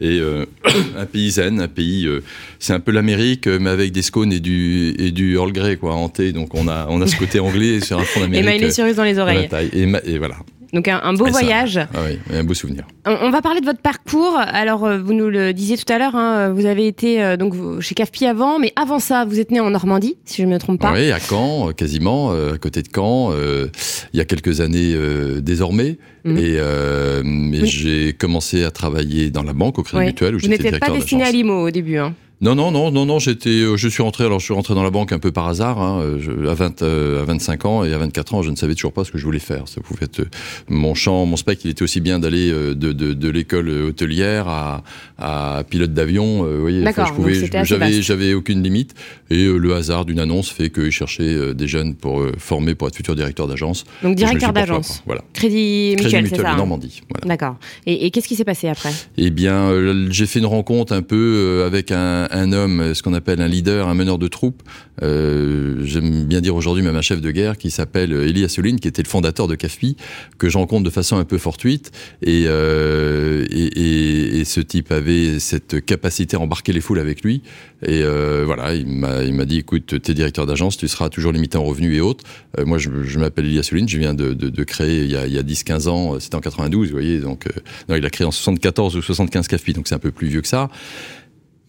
[0.00, 0.44] Et euh,
[0.98, 2.22] un pays zen, un pays, euh,
[2.58, 5.76] c'est un peu l'Amérique, euh, mais avec des scones et du et du Earl Grey
[5.76, 6.32] quoi, hanté.
[6.32, 8.46] Donc on a on a ce côté anglais sur un fond Et d'Amérique.
[8.46, 9.48] Miley euh, Cyrus dans les oreilles.
[9.72, 10.36] Et, et voilà.
[10.72, 11.30] Donc un, un beau ça.
[11.32, 11.78] voyage.
[11.94, 12.84] Ah oui, un beau souvenir.
[13.04, 14.36] On, on va parler de votre parcours.
[14.38, 17.54] Alors, euh, vous nous le disiez tout à l'heure, hein, vous avez été euh, donc
[17.54, 20.52] vous- chez CAFPI avant, mais avant ça, vous êtes né en Normandie, si je ne
[20.52, 20.92] me trompe pas.
[20.92, 23.66] Oui, à Caen, euh, quasiment, euh, à côté de Caen, euh,
[24.12, 25.98] il y a quelques années euh, désormais.
[26.24, 26.36] Mhm.
[26.38, 27.66] Et euh, mais Oui.
[27.68, 30.04] j'ai commencé à travailler dans la banque au Crédit.
[30.06, 31.96] Mutuel où Vous j'étais n'étiez pas directeur destiné à l'IMO au début.
[31.96, 32.14] Hein.
[32.42, 34.82] Non, non, non, non, non, j'étais, euh, je suis rentré, alors je suis rentré dans
[34.82, 37.84] la banque un peu par hasard, hein, euh, je- à, 20, euh, à 25 ans
[37.84, 39.68] et à 24 ans, je ne savais toujours pas ce que je voulais faire.
[39.68, 40.24] Ça pouvait être euh,
[40.70, 44.82] mon champ, mon spec, il était aussi bien d'aller de, de, de l'école hôtelière à,
[45.18, 46.46] à pilote d'avion.
[46.46, 47.34] euh, vous voyez, je pouvais,
[47.64, 48.94] j'avais, j'avais aucune limite.
[49.30, 52.74] Et euh, le hasard d'une annonce fait qu'ils cherchaient euh, des jeunes pour euh, former
[52.74, 53.84] pour être futur directeur d'agence.
[54.02, 55.02] Donc directeur d'agence.
[55.06, 55.22] Voilà.
[55.32, 56.42] Crédit Mutuel, c'est ça.
[56.42, 57.02] de hein Normandie.
[57.08, 57.26] Voilà.
[57.28, 57.56] D'accord.
[57.86, 58.90] Et, et qu'est-ce qui s'est passé après?
[59.16, 59.70] Eh bien,
[60.10, 63.88] j'ai fait une rencontre un peu avec un, un homme, ce qu'on appelle un leader,
[63.88, 64.62] un meneur de troupe.
[65.02, 68.88] Euh, J'aime bien dire aujourd'hui même un chef de guerre qui s'appelle Elie Assouline, qui
[68.88, 69.96] était le fondateur de CAFPI,
[70.38, 71.90] que je rencontre de façon un peu fortuite.
[72.22, 77.22] Et, euh, et, et- et ce type avait cette capacité à embarquer les foules avec
[77.22, 77.42] lui.
[77.82, 81.32] Et euh, voilà, il m'a il m'a dit, écoute, t'es directeur d'agence, tu seras toujours
[81.32, 82.24] limité en revenus et autres.
[82.58, 85.16] Euh, moi, je, je m'appelle Elie Assouline, je viens de, de, de créer il y
[85.16, 87.50] a, il y a 10-15 ans, c'était en 92, vous voyez, donc euh,
[87.88, 90.40] non, il a créé en 74 ou 75 CAFPI, donc c'est un peu plus vieux
[90.42, 90.68] que ça.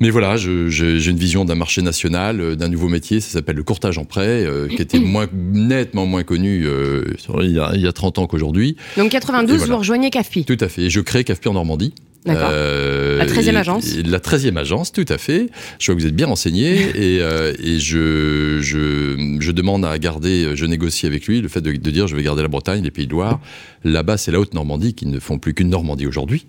[0.02, 3.62] Mais voilà, j'ai une vision d'un marché national, euh, d'un nouveau métier, ça s'appelle le
[3.64, 7.04] courtage en prêt, euh, qui était moins, nettement moins connu euh,
[7.39, 8.78] il, y a, il y a 30 ans qu'aujourd'hui.
[8.97, 9.74] Donc 92, Et voilà.
[9.74, 10.45] vous rejoignez CAFPI.
[10.45, 10.84] Tout à fait.
[10.84, 11.93] Et je crée CAFPI en Normandie.
[12.26, 12.49] D'accord.
[12.51, 13.95] Euh, La 13e et- agence.
[13.97, 15.47] et La 13e agence, tout à fait.
[15.80, 19.97] Je vois que vous êtes bien renseigné et, euh, et je, je, je demande à
[19.97, 22.84] garder, je négocie avec lui le fait de, de dire je vais garder la Bretagne,
[22.84, 23.39] les Pays de Loire.
[23.84, 26.45] Là-bas, c'est la Haute-Normandie qui ne font plus qu'une Normandie aujourd'hui.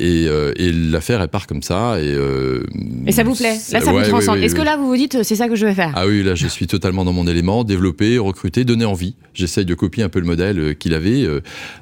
[0.00, 2.00] Et, euh, et l'affaire, elle part comme ça.
[2.00, 2.64] Et, euh,
[3.06, 4.38] Et ça vous plaît Là, ça Ouais, vous transcende.
[4.38, 5.92] Est-ce que là, vous vous dites, c'est ça que je vais faire?
[5.94, 9.14] Ah oui, là, je suis totalement dans mon élément, développer, recruter, donner envie.
[9.34, 11.24] J'essaye de copier un peu le modèle qu'il avait.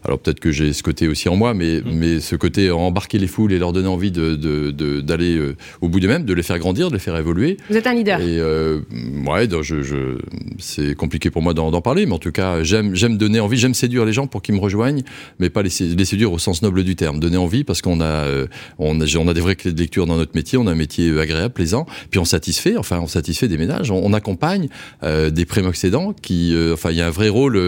[0.05, 1.85] Alors peut-être que j'ai ce côté aussi en moi, mais, Mmh.
[1.95, 5.57] mais ce côté embarquer les foules et leur donner envie de- de- de- d'aller euh,
[5.81, 7.57] au bout d'eux-mêmes, de les faire grandir, de les faire évoluer.
[7.71, 8.21] Vous êtes un leader.
[8.21, 8.81] Et euh,
[9.27, 10.19] ouais, donc je, je-
[10.59, 14.05] c'est compliqué pour moi d'en parler, mais en tout cas, j'aime donner envie, j'aime séduire
[14.05, 15.03] les gens pour qu'ils me rejoignent,
[15.39, 17.19] mais pas les, sé- les séduire au sens noble du terme.
[17.21, 18.47] Donner envie parce qu'on a, euh,
[18.79, 20.75] on a, on a des vraies clés de lecture dans notre métier, on a un
[20.75, 24.69] métier agréable, plaisant, puis on satisfait, enfin, on satisfait des ménages, on, on accompagne
[25.05, 27.59] euh, des primo-accédants qui, euh, enfin, il y a un vrai rôle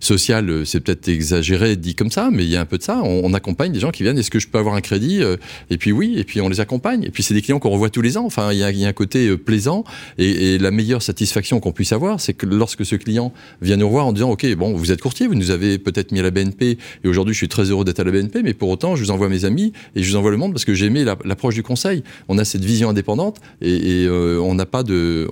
[0.00, 3.00] social, c'est peut-être exagéré dit comme ça, mais il y a un peu de ça.
[3.04, 4.18] On, on accompagne des gens qui viennent.
[4.18, 5.36] Est-ce que je peux avoir un crédit Euh,
[5.70, 7.04] Et puis oui, et puis on les accompagne.
[7.04, 8.24] Et puis c'est des clients qu'on revoit tous les ans.
[8.24, 9.84] Enfin, il y a, un côté euh, plaisant
[10.18, 14.06] et, la meilleure satisfaction qu'on puisse avoir, c'est que lorsque ce client vient nous revoir
[14.06, 16.78] en disant, ok, bon, vous êtes courtier, vous nous avez peut-être mis à la BNP
[17.04, 19.10] et aujourd'hui je suis très heureux d'être à la BNP, mais pour autant je vous
[19.10, 21.54] envoie mes amis et je vous envoie le monde parce que j'ai aimé la- l'approche
[21.54, 22.02] du conseil.
[22.28, 25.28] On a cette vision indépendante et, euh, on n'a pas de,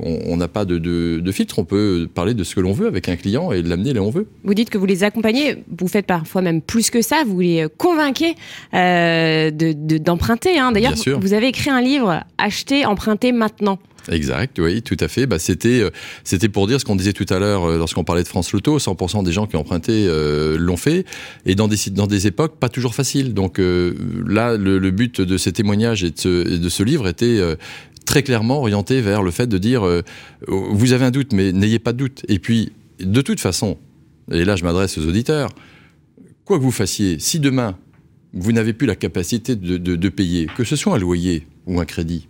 [1.32, 1.58] filtre.
[1.58, 4.06] On peut parler de ce que l'on veut avec un client et l'amener là où
[4.06, 4.26] on veut.
[4.44, 7.66] Vous dites que vous les accompagnez, vous faites parfois même plus que ça, vous les
[7.78, 8.34] convainquez
[9.50, 10.58] de- de- d'emprunter.
[10.58, 10.72] hein.
[10.72, 13.78] D'ailleurs, vous avez écrit un livre, Acheter, emprunter maintenant.
[14.08, 15.26] Exact, oui, tout à fait.
[15.26, 15.90] Bah, c'était, euh,
[16.22, 18.78] c'était pour dire ce qu'on disait tout à l'heure euh, lorsqu'on parlait de France Loto.
[18.78, 21.04] 100% des gens qui ont emprunté euh, l'ont fait,
[21.44, 23.34] et dans des dans des époques pas toujours faciles.
[23.34, 23.94] Donc euh,
[24.24, 27.38] là, le, le but de ces témoignages et de ce, et de ce livre était
[27.40, 27.56] euh,
[28.04, 29.82] très clairement orienté vers le fait de dire
[30.46, 32.22] vous avez un doute, mais n'ayez pas de doute.
[32.28, 32.70] Et puis,
[33.00, 33.76] de toute façon,
[34.30, 35.48] et là je m'adresse aux auditeurs,
[36.44, 37.76] quoi que vous fassiez, si demain
[38.34, 41.84] vous n'avez plus la capacité de, de, payer, que ce soit un loyer ou un
[41.84, 42.28] crédit,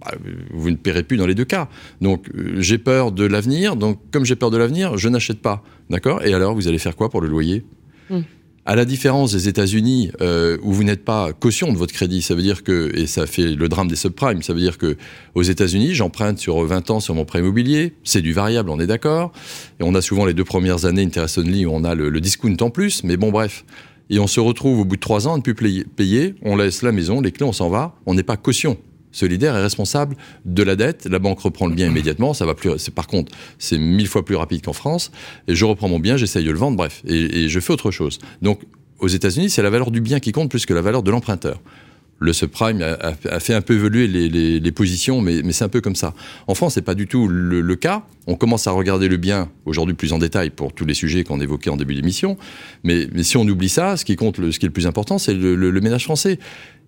[0.00, 0.12] bah,
[0.52, 1.68] vous ne paierez plus dans les deux cas.
[2.00, 5.64] Donc j'ai peur de l'avenir, donc comme j'ai peur de l'avenir, je n'achète pas.
[5.90, 6.24] D'accord?
[6.24, 7.64] Et alors, vous allez faire quoi pour le loyer?
[8.10, 8.20] Hmm.
[8.66, 12.34] À la différence des États-Unis, euh, où vous n'êtes pas caution de votre crédit, ça
[12.34, 14.98] veut dire que, et ça fait le drame des subprimes, ça veut dire que
[15.34, 18.86] aux États-Unis, j'emprunte sur 20 ans sur mon prêt immobilier, c'est du variable, on est
[18.86, 19.32] d'accord,
[19.80, 22.20] et on a souvent les deux premières années interest only où on a le, le
[22.20, 23.64] discount en plus, mais bon, bref.
[24.10, 25.54] Et on se retrouve au bout de trois ans à ne plus
[25.84, 28.78] payer, on laisse la maison, les clés, on s'en va, on n'est pas caution
[29.12, 31.06] solidaire est responsable de la dette.
[31.06, 32.34] La banque reprend le bien immédiatement.
[32.34, 32.90] Ça va plus.
[32.90, 35.10] Par contre, c'est mille fois plus rapide qu'en France.
[35.46, 38.18] Et je reprends mon bien, j'essaye de le vendre, bref, et, je fais autre chose.
[38.42, 38.60] Donc,
[38.98, 41.60] aux États-Unis, c'est la valeur du bien qui compte plus que la valeur de l'emprunteur.
[42.20, 46.14] Le subprime a, fait un peu évoluer les, positions, mais, c'est un peu comme ça.
[46.48, 48.02] En France, c'est pas du tout le, cas.
[48.26, 51.40] On commence à regarder le bien aujourd'hui plus en détail pour tous les sujets qu'on
[51.40, 52.36] évoquait en début d'émission.
[52.82, 55.34] Mais, si on oublie ça, ce qui compte, ce qui est le plus important, c'est
[55.34, 56.38] le, le ménage français.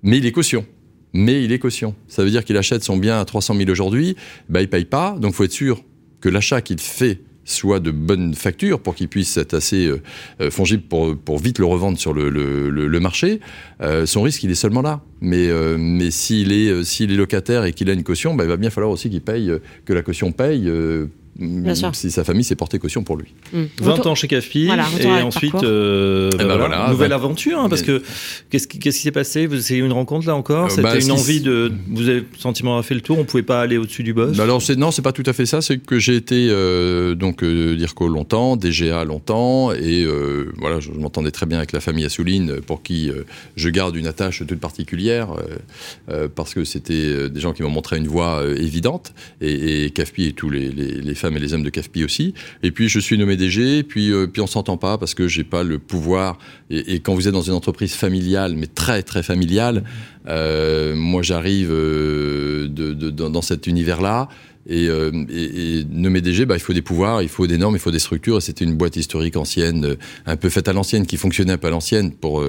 [0.02, 0.64] Mais il est caution
[1.12, 1.94] mais il est caution.
[2.08, 4.16] Ça veut dire qu'il achète son bien à 300 000 aujourd'hui,
[4.48, 5.82] bah, il paye pas, donc il faut être sûr
[6.20, 7.20] que l'achat qu'il fait
[7.50, 10.00] soit de bonne facture pour qu'il puisse être assez euh,
[10.40, 13.40] euh, fongible pour, pour, vite le revendre sur le, le, marché,
[13.80, 15.02] euh, son risque il est seulement là.
[15.20, 18.70] Mais, mais s'il est, est locataire et qu'il a une caution, bah, il va bien
[18.70, 19.52] falloir aussi qu'il paye,
[19.84, 20.70] que la caution paye
[21.92, 23.34] si sa famille s'est portée caution pour lui.
[23.52, 24.08] 20 mmh.
[24.08, 28.02] ans chez CAFPI et ensuite euh, bah, bah, nouvelle aventure hein, parce que
[28.50, 29.46] qu'est-ce qui s'est passé?
[29.46, 30.66] Vous essayez une rencontre là encore?
[30.66, 33.24] Euh, C'était bah, une envie de vous avez le sentiment d'avoir fait le tour On
[33.24, 35.62] pouvait pas aller au-dessus du boss Alors c'est non, c'est pas tout à fait ça.
[35.62, 40.06] C'est que j'ai été euh, donc DIRCO longtemps, DGA longtemps et
[40.58, 43.10] voilà, je, m'entendais très bien avec la famille Assouline pour qui
[43.56, 45.28] je garde une attache toute particulière
[46.34, 50.32] parce que c'était des gens qui m'ont montré une voie évidente et, et CAFPI et
[50.32, 52.34] tous les, les, les femmes et les hommes de CAFPI aussi.
[52.62, 55.44] Et puis je suis nommé DG, puis, euh, puis on s'entend pas parce que j'ai
[55.44, 56.38] pas le pouvoir.
[56.70, 59.84] Et, quand vous êtes dans une entreprise familiale, mais très très familiale,
[60.28, 64.28] euh, moi j'arrive euh, dans cet univers-là.
[64.70, 67.90] Et, et, nommé DG, bah, il faut des pouvoirs, il faut des normes, il faut
[67.90, 68.38] des structures.
[68.38, 69.96] Et c'était une boîte historique ancienne,
[70.26, 72.42] un peu faite à l'ancienne, qui fonctionnait un peu à l'ancienne, pour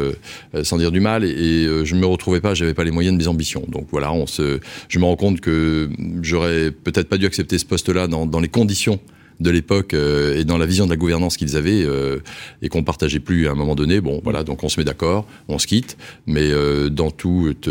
[0.63, 1.24] sans dire du mal.
[1.24, 3.65] Et, je me retrouvais pas, j'avais pas les moyens de mes ambitions.
[3.67, 5.89] Donc voilà, on se, je me rends compte que
[6.22, 8.99] j'aurais peut-être pas dû accepter ce poste-là dans, dans les conditions
[9.41, 12.19] de l'époque euh, et dans la vision de la gouvernance qu'ils avaient euh,
[12.61, 13.99] et qu'on partageait plus à un moment donné.
[13.99, 15.97] Bon, voilà, donc on se met d'accord, on se quitte,
[16.28, 17.69] mais euh, dans toute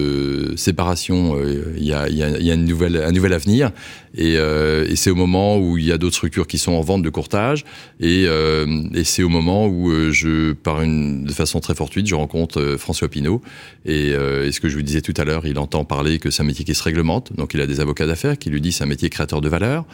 [0.56, 1.40] séparation,
[1.76, 3.70] il y a, y, a, y, a, une nouvelle, un nouvel avenir
[4.16, 7.02] et, et c'est au moment où il y a d'autres structures qui sont en vente
[7.02, 7.64] de courtage
[8.00, 12.76] et, et c'est au moment où je, par une de façon très fortuite, je rencontre
[12.78, 13.40] François Pinault
[13.86, 16.42] et, et, ce que je vous disais tout à l'heure, il entend parler que c'est
[16.42, 18.84] un métier qui se réglemente, donc il a des avocats d'affaires qui lui disent c'est
[18.84, 19.84] un métier créateur de valeur,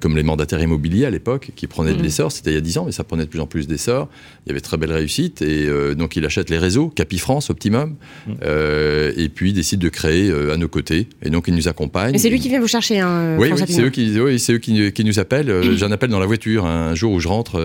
[0.00, 2.02] comme les mandataires immobiliers l'époque qui prenait de mmh.
[2.02, 2.32] l'essor.
[2.32, 4.08] C'était il y a 10 ans, mais ça prenait de plus en plus d'essor.
[4.44, 5.42] Il y avait très belle réussite.
[5.42, 7.90] Et euh, donc, il achète les réseaux, Capi France, Optimum,
[8.26, 8.32] mmh.
[8.42, 11.06] euh, et puis décide de créer euh, à nos côtés.
[11.22, 12.14] Et donc, il nous accompagne.
[12.14, 14.92] Et c'est lui qui vient vous chercher, hein, Oui, c'est eux, qui, oui, eux qui,
[14.92, 15.52] qui, nous appellent.
[15.52, 15.76] Mmh.
[15.76, 17.60] J'en appelle dans la voiture un jour où je rentre,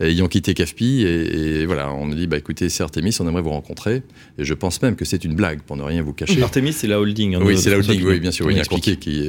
[0.00, 1.02] ayant quitté CAFPI.
[1.02, 4.02] Et, voilà, on me dit bah, écoutez, c'est Artemis, on aimerait vous rencontrer.
[4.38, 6.42] Et je pense même que c'est une blague, pour ne rien vous cacher.
[6.42, 7.34] Artemis, c'est la holding.
[7.34, 8.50] Hein, oui, c'est la holding, oui, bien sûr.
[8.50, 9.28] il y a un courtier qui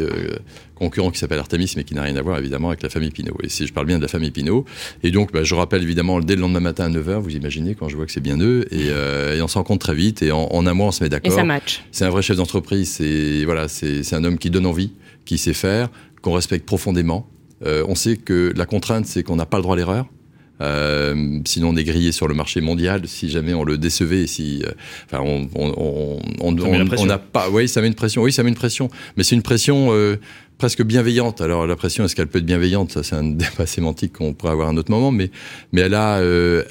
[0.79, 3.37] concurrent qui s'appelle Artemis, mais qui n'a rien à voir évidemment avec la famille Pinot.
[3.43, 4.65] Et si je parle bien de la famille Pinot,
[5.03, 7.89] et donc bah, je rappelle évidemment dès le lendemain matin à 9h, vous imaginez quand
[7.89, 10.65] je vois que c'est bien eux, et, euh, on se rencontre très vite, et en,
[10.65, 11.31] un mois on se met d'accord.
[11.31, 11.83] Et ça match.
[11.91, 14.91] C'est un vrai chef d'entreprise, c'est voilà, c'est un homme qui donne envie,
[15.29, 15.89] qui sait faire,
[16.23, 17.29] qu'on respecte profondément.
[17.63, 20.07] Euh, on sait que la contrainte, c'est qu'on n'a pas le droit à l'erreur.
[20.59, 24.25] Euh, sinon, on est grillé sur le marché mondial si jamais on le décevait.
[24.25, 24.71] Si, euh,
[25.05, 27.51] enfin, on, on, on n'a pas.
[27.51, 28.23] Oui, ça met une pression.
[28.23, 28.89] Oui, ça met une pression.
[29.17, 30.17] Mais c'est une pression euh,
[30.57, 31.41] presque bienveillante.
[31.41, 32.91] Alors la pression, est-ce qu'elle peut être bienveillante?
[32.91, 35.11] Ça, c'est un débat sémantique qu'on pourrait avoir à un autre moment.
[35.11, 35.29] Mais,
[35.73, 36.21] mais elle a,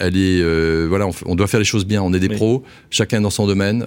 [0.01, 2.03] elle est, voilà, on, doit faire les choses bien.
[2.03, 3.87] On est des pros, chacun dans son domaine.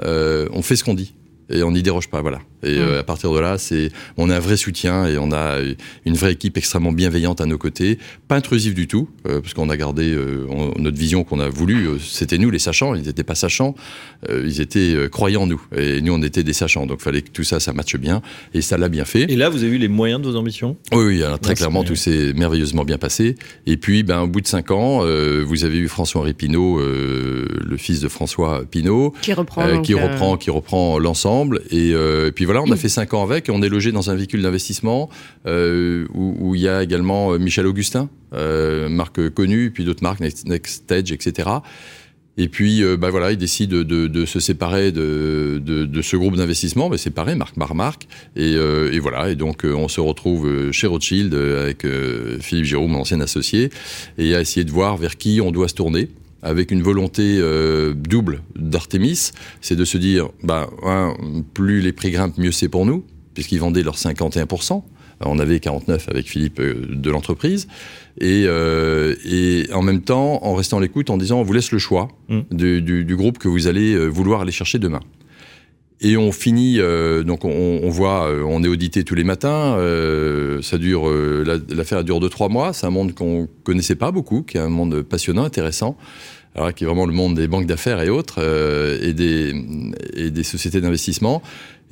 [0.53, 1.13] On fait ce qu'on dit
[1.51, 2.39] et on n'y déroge pas, voilà.
[2.63, 2.99] Et mmh.
[2.99, 5.57] à partir de là, c'est, on a un vrai soutien et on a
[6.05, 7.97] une vraie équipe extrêmement bienveillante à nos côtés,
[8.27, 10.15] pas intrusive du tout, parce qu'on a gardé
[10.77, 11.99] notre vision qu'on a voulu.
[11.99, 13.75] c'était nous les sachants, ils n'étaient pas sachants,
[14.29, 16.85] ils étaient croyants nous, et nous on était des sachants.
[16.85, 18.21] Donc il fallait que tout ça, ça matche bien,
[18.53, 19.23] et ça l'a bien fait.
[19.31, 20.77] Et là, vous avez eu les moyens de vos ambitions?
[20.91, 23.35] Oui, oui, alors, très clairement, tout s'est merveilleusement bien passé.
[23.65, 28.01] Et puis, ben, au bout de cinq ans, vous avez eu François-Henri Pinault, le fils
[28.01, 32.71] de François Pinault, qui reprend, qui reprend, qui reprend l'ensemble euh, et, puis voilà, on
[32.71, 35.09] a fait cinq ans avec et on est logé dans un véhicule d'investissement
[35.45, 40.67] euh, où, il y a également euh, Michel Augustin, marque connue, puis d'autres marques, Next,
[40.67, 41.49] Stage, etc.
[42.37, 46.97] Et puis, bah voilà, il décide de, se séparer de, de, ce groupe d'investissement, mais
[46.97, 48.07] séparé, marque par marque.
[48.37, 51.85] Et, et, voilà, et donc on se retrouve chez Rothschild avec
[52.39, 53.69] Philippe Giroud, mon ancien associé,
[54.17, 56.07] et à essayer de voir vers qui on doit se tourner
[56.43, 59.31] avec une volonté euh, double d'Artemis,
[59.61, 60.69] c'est de se dire, bah,
[61.53, 64.83] plus les prix grimpent, mieux c'est pour nous, puisqu'ils vendaient leurs 51%.
[65.23, 67.67] On avait 49 avec Philippe euh, de l'entreprise.
[68.19, 71.71] Et, euh, et, en même temps, en restant à l'écoute, en disant, on vous laisse
[71.71, 72.39] le choix mmh.
[72.51, 75.01] du, du, du, groupe que vous allez vouloir aller chercher demain.
[76.03, 79.75] Et on finit, euh, donc on, on, voit, euh, on est audité tous les matins.
[79.77, 81.07] Euh, ça dure,
[81.69, 82.73] l'affaire dure deux trois mois.
[82.73, 85.95] C'est un monde qu'on connaissait pas beaucoup, qui est un monde passionnant, intéressant.
[86.55, 88.39] Alors, qui est vraiment le monde des banques d'affaires et autres,
[89.01, 89.53] et, des,
[90.15, 91.41] et des sociétés d'investissement.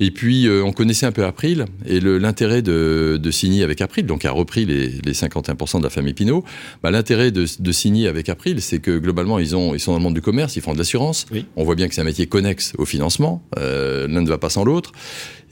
[0.02, 4.06] Et puis, euh, on connaissait un peu April et l'intérêt de, de, signer avec April,
[4.06, 6.42] donc a repris les, les 51% de la famille Pinot.
[6.82, 9.98] Bah, l'intérêt de, de, signer avec April, c'est que globalement, ils, ont, ils sont dans
[9.98, 11.26] le monde du commerce, ils font de l'assurance.
[11.54, 13.44] On voit bien que c'est un métier connexe au financement.
[13.58, 14.92] Euh, L'un ne va pas sans l'autre.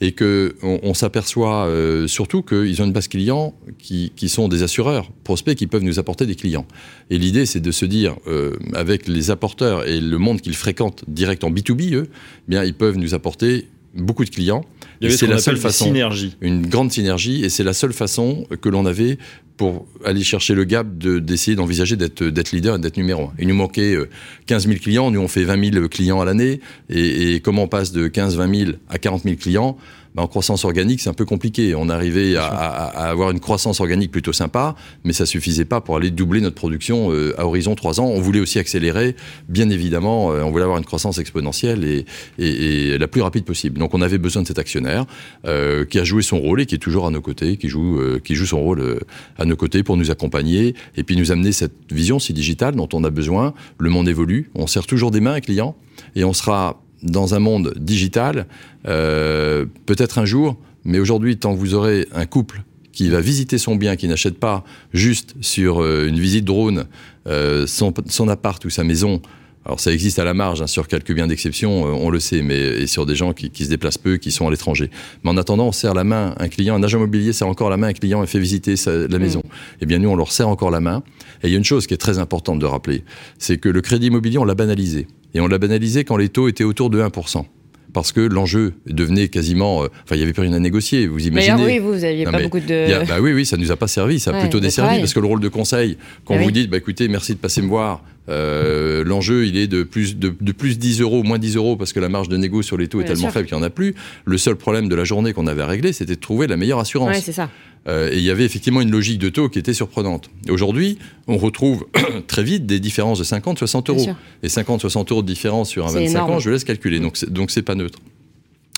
[0.01, 4.47] Et que on, on s'aperçoit euh, surtout qu'ils ont une base client qui, qui, sont
[4.47, 6.65] des assureurs, prospects qui peuvent nous apporter des clients.
[7.09, 11.03] Et l'idée, c'est de se dire, euh, avec les apporteurs et le monde qu'ils fréquentent
[11.07, 14.63] direct en B2B, eux, eh bien, ils peuvent nous apporter beaucoup de clients.
[15.01, 16.35] C'est la seule façon, synergie.
[16.41, 19.17] une grande synergie, et c'est la seule façon que l'on avait
[19.55, 23.33] pour aller chercher le gap d'essayer d'envisager d'être d'être leader et d'être numéro un.
[23.39, 23.97] Il nous manquait
[24.45, 27.63] 15 euh, 000 clients, nous on fait 20 000 clients à l'année, et, et comment
[27.63, 29.77] on passe de 15 20 000 à 40 000 clients
[30.19, 31.75] en croissance organique, c'est un peu compliqué.
[31.75, 35.95] On arrivait à, à, avoir une croissance organique plutôt sympa, mais ça suffisait pas pour
[35.95, 38.05] aller doubler notre production euh, à horizon 3 ans.
[38.05, 39.15] On voulait aussi accélérer,
[39.47, 42.05] bien évidemment, euh, on voulait avoir une croissance exponentielle et,
[42.37, 43.79] et, et, la plus rapide possible.
[43.79, 45.05] Donc on avait besoin de cet actionnaire
[45.45, 47.99] euh, qui a joué son rôle et qui est toujours à nos côtés, qui joue,
[48.23, 48.99] qui joue son rôle
[49.37, 52.89] à nos côtés pour nous accompagner et puis nous amener cette vision si digitale dont
[52.93, 53.53] on a besoin.
[53.77, 55.75] Le monde évolue, on sert toujours des mains à clients
[56.15, 58.47] et on sera dans un monde digital,
[58.87, 63.57] euh, peut-être un jour, mais aujourd'hui, tant que vous aurez un couple qui va visiter
[63.57, 66.85] son bien, qui n'achète pas juste sur euh, une visite drone
[67.27, 69.21] euh, son, son, appart ou sa maison,
[69.65, 72.41] alors ça existe à la marge, hein, sur quelques biens d'exception, euh, on le sait,
[72.41, 74.89] mais et sur des gens qui, qui, se déplacent peu, qui sont à l'étranger.
[75.23, 77.77] Mais en attendant, on serre la main un client, un agent immobilier serre encore la
[77.77, 79.41] main un client et fait visiter sa, la maison.
[79.45, 79.77] Mmh.
[79.81, 81.03] Eh bien nous, on leur serre encore la main.
[81.43, 83.03] Et il y a une chose qui est très importante de rappeler,
[83.37, 85.07] c'est que le crédit immobilier, on l'a banalisé.
[85.33, 87.45] Et on l'a banalisé quand les taux étaient autour de 1%
[87.93, 89.83] parce que l'enjeu devenait quasiment.
[89.83, 91.07] Euh, enfin, il n'y avait plus rien à négocier.
[91.07, 92.93] Vous imaginez Mais oui, vous, vous n'aviez pas beaucoup de.
[92.93, 94.19] A, bah oui, oui, ça ne nous a pas servi.
[94.19, 96.53] Ça a ouais, plutôt desservi parce que le rôle de conseil, quand bah vous oui.
[96.53, 98.03] dites, bah écoutez, merci de passer me voir.
[98.29, 101.93] Euh, L'enjeu, il est de plus, de, de, plus 10 euros, moins 10 euros, parce
[101.93, 103.31] que la marge de négo sur les taux est tellement sûr.
[103.31, 103.95] faible qu'il n'y en a plus.
[104.25, 106.79] Le seul problème de la journée qu'on avait à régler, c'était de trouver la meilleure
[106.79, 107.09] assurance.
[107.09, 107.49] Ouais, c'est ça.
[107.87, 110.29] Euh, et il y avait effectivement une logique de taux qui était surprenante.
[110.49, 111.87] Aujourd'hui, on retrouve
[112.27, 114.05] très vite des différences de 50, 60 euros.
[114.43, 116.31] Et 50, 60 euros de différence sur un 25 énorme.
[116.31, 116.99] ans, je laisse calculer.
[116.99, 117.99] Donc, donc c'est pas neutre.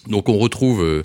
[0.07, 1.03] Donc on retrouve euh,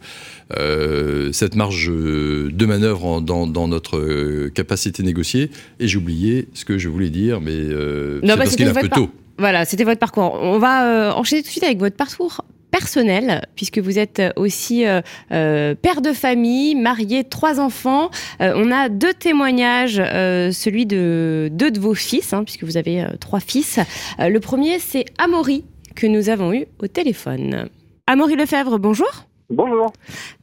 [0.59, 5.51] euh, cette marge de manœuvre en, dans, dans, notre capacité négociée.
[5.81, 8.75] Et j'ai oublié ce que je voulais dire, mais euh, c'est parce qu'il est un
[8.81, 9.11] peu tôt.
[9.39, 10.39] Voilà, c'était votre parcours.
[10.41, 12.43] On va enchaîner tout de suite avec votre parcours
[12.79, 15.01] personnel, puisque vous êtes aussi euh,
[15.33, 18.11] euh, père de famille, marié, trois enfants.
[18.43, 23.03] Euh, on a deux témoignages, celui de deux de vos fils, hein, puisque vous avez
[23.19, 23.81] trois fils.
[24.19, 25.65] le premier, c'est Amaury,
[25.95, 27.71] que nous avons eu au téléphone.
[28.07, 29.25] Amaury Lefebvre, bonjour.
[29.49, 29.93] Bonjour.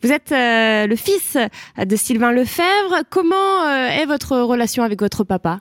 [0.02, 1.38] Vous êtes euh, le fils
[1.78, 3.04] de Sylvain Lefebvre.
[3.12, 5.60] Comment euh, est votre relation avec votre papa?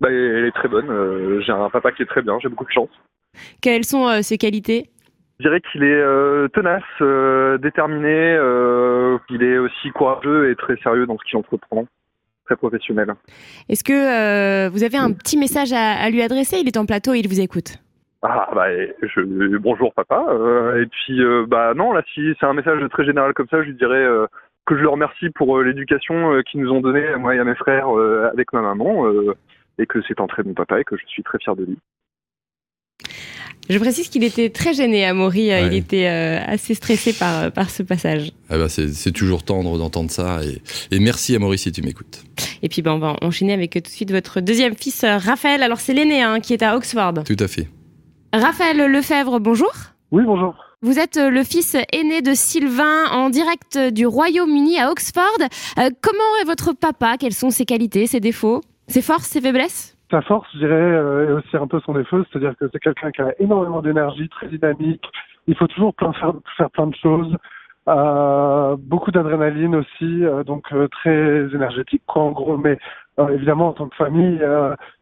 [0.00, 0.88] Bah, Elle est très bonne.
[0.88, 2.38] Euh, j'ai un papa qui est très bien.
[2.40, 2.90] J'ai beaucoup de chance.
[3.60, 4.91] Quelles sont ses qualités?
[5.42, 6.84] Je dirais qu'il est euh, tenace,
[7.60, 8.38] déterminé.
[9.28, 11.84] il est aussi courageux et très sérieux dans ce qu'il entreprend.
[12.44, 13.12] Très professionnel.
[13.68, 16.58] Est-ce que vous avez un petit message à, à lui adresser?
[16.60, 17.78] Il est en plateau, il vous écoute.
[18.22, 18.68] Ah bah
[19.02, 23.04] je, bonjour papa euh, et puis euh, bah non là si c'est un message très
[23.04, 24.28] général comme ça je lui dirais euh,
[24.64, 27.56] que je le remercie pour euh, l'éducation qu'ils nous ont donnée moi et à mes
[27.56, 27.88] frères
[28.32, 29.10] avec ma maman
[29.78, 31.78] et que c'est un très bon papa et que je suis très fier de lui.
[33.72, 35.66] Je précise qu'il était très gêné à Maury, ouais.
[35.66, 38.32] il était assez stressé par, par ce passage.
[38.50, 40.60] Ah bah c'est toujours tendre d'entendre ça et,
[40.94, 42.22] et, merci à Maury si tu m'écoutes.
[42.62, 45.62] Et puis bah, on va enchaîner avec tout de suite votre deuxième fils Raphaël.
[45.62, 47.14] Alors c'est l'aîné hein, qui est à Oxford.
[47.24, 47.68] Tout à fait.
[48.34, 49.72] Raphaël Lefebvre, bonjour.
[50.10, 50.54] Oui, bonjour.
[50.82, 55.38] Vous êtes le fils aîné de Sylvain en direct du Royaume-Uni à Oxford.
[55.78, 57.16] Euh, comment est votre papa?
[57.18, 59.96] Quelles sont ses qualités, ses défauts, ses forces, ses faiblesses?
[60.12, 63.10] Sa force, je dirais, euh, est aussi un peu son défaut, c'est-à-dire que c'est quelqu'un
[63.12, 65.02] qui a énormément d'énergie, très dynamique.
[65.46, 67.34] Il faut toujours faire, plein de choses.
[67.88, 72.58] Euh, beaucoup d'adrénaline aussi, euh, donc euh, très énergétique, quoi, en gros.
[72.58, 72.78] Mais
[73.30, 74.38] évidemment, en tant que famille,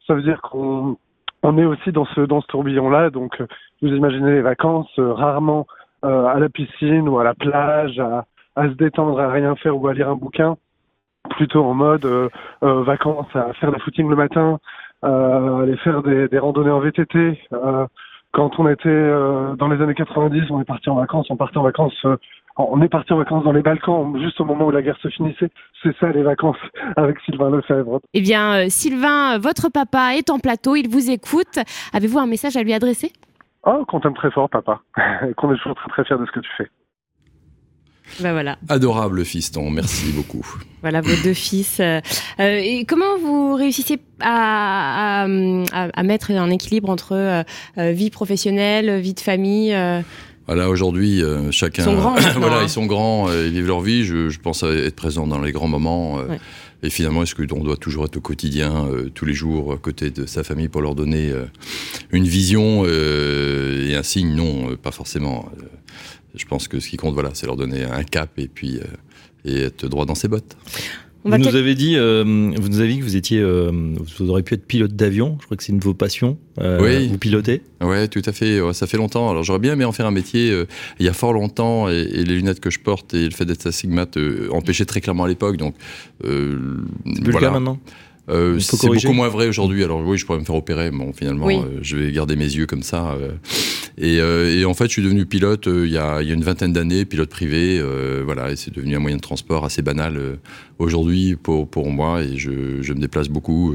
[0.07, 0.97] ça veut dire qu'on
[1.43, 3.11] on est aussi dans ce tourbillon-là.
[3.11, 3.43] Donc,
[3.83, 5.67] vous imaginez les vacances rarement
[6.03, 8.25] à la piscine ou à la plage, à,
[8.69, 10.57] se détendre, à rien faire ou à lire un bouquin
[11.29, 12.29] plutôt en mode euh,
[12.63, 14.59] euh, vacances, à faire la footing le matin, euh,
[15.03, 17.39] aller faire des, des, randonnées en VTT.
[18.33, 19.11] quand on était
[19.59, 22.07] dans les années 90, on est parti en vacances, on partait en vacances
[22.69, 25.09] on est parti en vacances dans les Balkans juste au moment où la guerre se
[25.09, 25.51] finissait.
[25.83, 26.57] C'est ça les vacances
[26.97, 28.01] avec Sylvain Lefebvre.
[28.15, 31.59] Eh bien, Sylvain, votre papa est en plateau, il vous écoute.
[31.93, 33.13] Avez-vous un message à lui adresser?
[33.65, 34.81] Oh, qu'on t'aime très fort, papa.
[35.37, 36.71] qu'on est toujours très très fiers de ce que tu fais.
[38.19, 38.59] Ben voilà.
[38.69, 40.45] Adorable fiston, merci beaucoup.
[40.83, 41.81] Voilà vos deux fils.
[41.81, 42.01] Euh,
[42.39, 45.27] et comment vous réussissez à,
[45.73, 49.77] à, mettre un équilibre entre euh, vie professionnelle, vie de famille
[50.47, 51.83] voilà, aujourd'hui, chacun.
[51.83, 52.15] Ils sont grands.
[52.41, 52.63] voilà, hein.
[52.65, 54.03] ils sont grands, ils vivent leur vie.
[54.03, 56.19] Je, je, pense à être présent dans les grands moments.
[56.83, 60.27] Et finalement, est-ce qu'on doit toujours être au quotidien, tous les jours, à côté de
[60.27, 61.33] sa famille pour leur donner
[62.11, 64.35] une vision et un signe?
[64.35, 65.49] Non, pas forcément
[66.35, 68.85] je pense que ce qui compte, voilà, c'est leur donner un cap et puis euh,
[69.45, 70.57] et être droit dans ses bottes.
[71.25, 73.71] vous nous avez dit, euh, vous nous avez dit que vous étiez, euh,
[74.19, 75.39] vous auriez pu être pilote d'avion.
[75.41, 76.39] Je crois que c'est une de vos passions.
[76.59, 77.09] oui.
[77.09, 77.63] Vous pilotez.
[77.81, 78.61] Ouais, tout à fait.
[78.75, 79.31] ça fait longtemps.
[79.31, 80.65] Alors j'aurais bien aimé en faire un métier.
[80.99, 83.67] il y a fort longtemps, et, les lunettes que je porte et le fait d'être
[83.67, 84.19] astigmate
[84.51, 85.57] empêchaient très clairement à l'époque.
[85.57, 85.75] Donc,
[86.23, 87.79] c'est plus le cas maintenant.
[88.31, 89.85] Euh, c'est beaucoup moins vrai aujourd'hui.
[89.85, 90.91] Alors oui, je pourrais me faire opérer.
[90.91, 93.17] Bon, finalement, euh, je vais garder mes yeux comme ça.
[93.21, 93.33] Euh.
[93.99, 94.17] Et,
[94.61, 96.73] et, en fait, je suis devenu pilote il y, a, il, y a, une vingtaine
[96.73, 97.83] d'années, pilote privé.
[98.25, 100.19] voilà, et c'est devenu un moyen de transport assez banal
[100.79, 102.23] aujourd'hui pour, pour moi.
[102.23, 103.75] Et je, je me déplace beaucoup.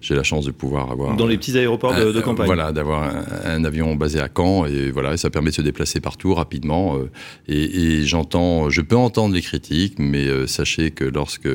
[0.00, 2.46] J'ai la chance de pouvoir avoir dans les petits aéroports de, de campagne.
[2.46, 3.12] voilà, d'avoir
[3.44, 6.98] un, avion basé à Caen et voilà, et ça permet de se déplacer partout rapidement.
[7.46, 11.48] et, et j'entends, je peux entendre les critiques, mais sachez que lorsque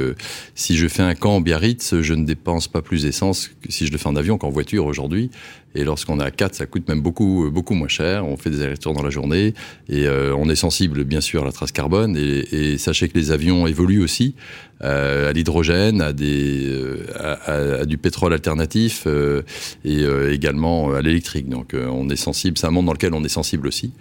[0.55, 3.97] si je fais un camp Biarritz, je ne dépense pas plus d'essence si je le
[3.97, 5.31] fais en avion qu'en voiture aujourd'hui.
[5.75, 8.25] Et lorsqu'on est à 4, ça coûte même beaucoup, beaucoup moins cher.
[8.25, 9.53] On fait des allers-retours dans la journée
[9.89, 12.17] et euh, on est sensible, bien sûr, à la trace carbone.
[12.17, 14.35] Et, sachez que les avions évoluent aussi
[14.83, 19.41] euh, à l'hydrogène, à, des, euh, à, du pétrole alternatif euh,
[19.83, 21.49] et euh, également à l'électrique.
[21.49, 23.91] Donc on est sensible, c'est un monde dans lequel on est sensible aussi.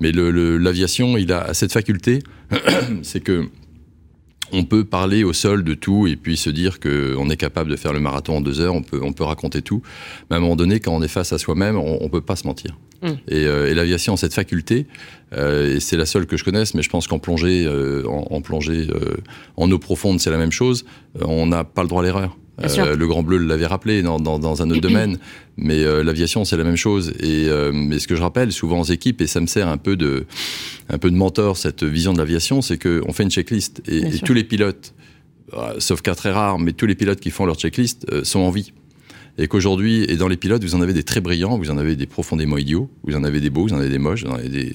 [0.00, 2.20] Mais l'aviation, il a cette faculté,
[3.02, 3.48] c'est que
[4.54, 7.76] on peut parler au sol de tout et puis se dire qu'on est capable de
[7.76, 9.82] faire le marathon en deux heures, on peut, on peut raconter tout.
[10.30, 12.36] Mais à un moment donné, quand on est face à soi-même, on ne peut pas
[12.36, 12.78] se mentir.
[13.02, 13.08] Mmh.
[13.28, 14.86] Et, euh, et l'aviation a cette faculté,
[15.34, 18.28] euh, et c'est la seule que je connaisse, mais je pense qu'en plongée, euh, en,
[18.30, 18.88] en, plongée
[19.56, 20.84] en eau profonde, c'est la même chose.
[21.20, 22.36] On n'a pas le droit à l'erreur.
[22.62, 25.18] Euh, le Grand Bleu l'avait rappelé dans, dans, dans, un autre domaine,
[25.56, 27.12] mais euh, l'aviation c'est la même chose.
[27.20, 29.76] Et euh, mais ce que je rappelle souvent aux équipes et ça me sert un
[29.76, 30.26] peu de
[30.88, 33.82] un peu de mentor cette vision de l'aviation, c'est que on fait une checklist.
[33.88, 34.94] Et, et tous les pilotes,
[35.78, 38.72] sauf cas très rares, mais tous les pilotes qui font leur checklist sont en vie
[39.36, 41.96] et qu'aujourd'hui, et dans les pilotes, vous en avez des très brillants, vous en avez
[41.96, 44.36] des profondément idiots, vous en avez des beaux, vous en avez des moches, vous en
[44.36, 44.72] avez des...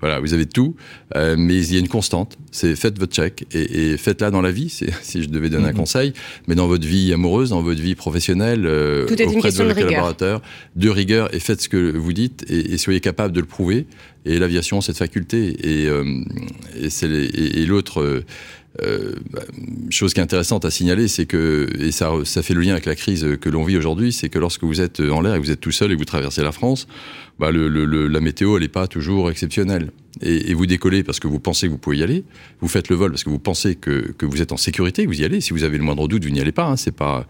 [0.00, 0.76] Voilà, vous avez tout,
[1.16, 4.42] euh, mais il y a une constante, c'est faites votre check, et, et faites-la dans
[4.42, 6.12] la vie, si je devais donner un conseil,
[6.46, 9.64] mais dans votre vie amoureuse, dans votre vie professionnelle, euh, Tout est auprès une question
[9.64, 10.42] de vos de collaborateurs,
[10.76, 13.86] de rigueur, et faites ce que vous dites, et, et soyez capable de le prouver,
[14.26, 16.04] et l'aviation, cette faculté, et, euh,
[16.74, 18.22] et, l'autre...
[18.80, 19.14] Euh,
[19.90, 22.86] chose qui est intéressante à signaler, c'est que, et ça, ça fait le lien avec
[22.86, 25.50] la crise que l'on vit aujourd'hui, c'est que lorsque vous êtes en l'air et vous
[25.50, 26.86] êtes tout seul et que vous traversez la France,
[27.42, 29.90] bah la météo, elle n'est pas toujours exceptionnelle.
[30.20, 32.22] Et, vous décollez parce que vous pensez que vous pouvez y aller,
[32.60, 35.20] vous faites le vol parce que vous pensez que, que vous êtes en sécurité, vous
[35.20, 35.40] y allez.
[35.40, 36.66] Si vous avez le moindre doute, vous n'y allez pas.
[36.66, 36.76] Hein.
[36.76, 37.26] C'est pas,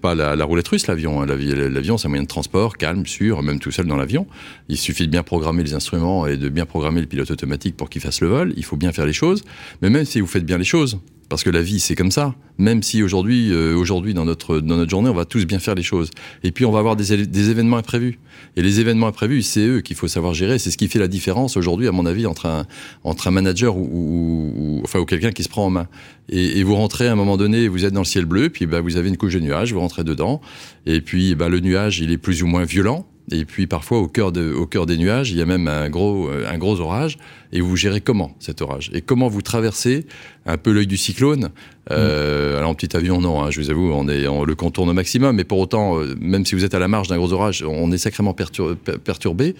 [0.00, 1.20] pas la, la, roulette russe l'avion.
[1.20, 1.26] Hein.
[1.26, 4.28] L'avion, c'est un moyen de transport calme, sûr, même tout seul dans l'avion.
[4.68, 7.90] Il suffit de bien programmer les instruments et de bien programmer le pilote automatique pour
[7.90, 8.52] qu'il fasse le vol.
[8.56, 9.42] Il faut bien faire les choses.
[9.82, 11.00] Mais même si vous faites bien les choses,
[11.30, 12.34] parce que la vie c'est comme ça.
[12.58, 15.74] Même si aujourd'hui, euh, aujourd'hui dans notre dans notre journée, on va tous bien faire
[15.74, 16.10] les choses.
[16.42, 18.18] Et puis on va avoir des, des événements imprévus.
[18.56, 20.58] Et les événements imprévus, c'est eux qu'il faut savoir gérer.
[20.58, 22.66] C'est ce qui fait la différence aujourd'hui, à mon avis, entre un
[23.04, 25.86] entre un manager ou, ou, ou enfin ou quelqu'un qui se prend en main.
[26.28, 28.66] Et, et, vous rentrez à un moment donné, vous êtes dans le ciel bleu, puis
[28.66, 30.40] bah, vous avez une couche de nuages, vous rentrez dedans,
[30.84, 33.06] et puis bah, le nuage il est plus ou moins violent.
[33.30, 36.28] Et puis parfois au cœur, au cœur des nuages, il y a même un gros,
[36.28, 37.18] un gros orage.
[37.52, 38.90] Et vous gérez comment cet orage?
[38.94, 40.06] Et comment vous traversez
[40.46, 41.50] un peu l'œil du cyclone?
[41.90, 42.58] Euh.
[42.58, 45.36] Alors en petit avion, non, hein, je vous avoue, on, est, le contourne au maximum.
[45.36, 47.90] Mais pour autant, euh, même si vous êtes à la marge d'un gros orage, on
[47.90, 49.56] est sacrément pertur perturbé.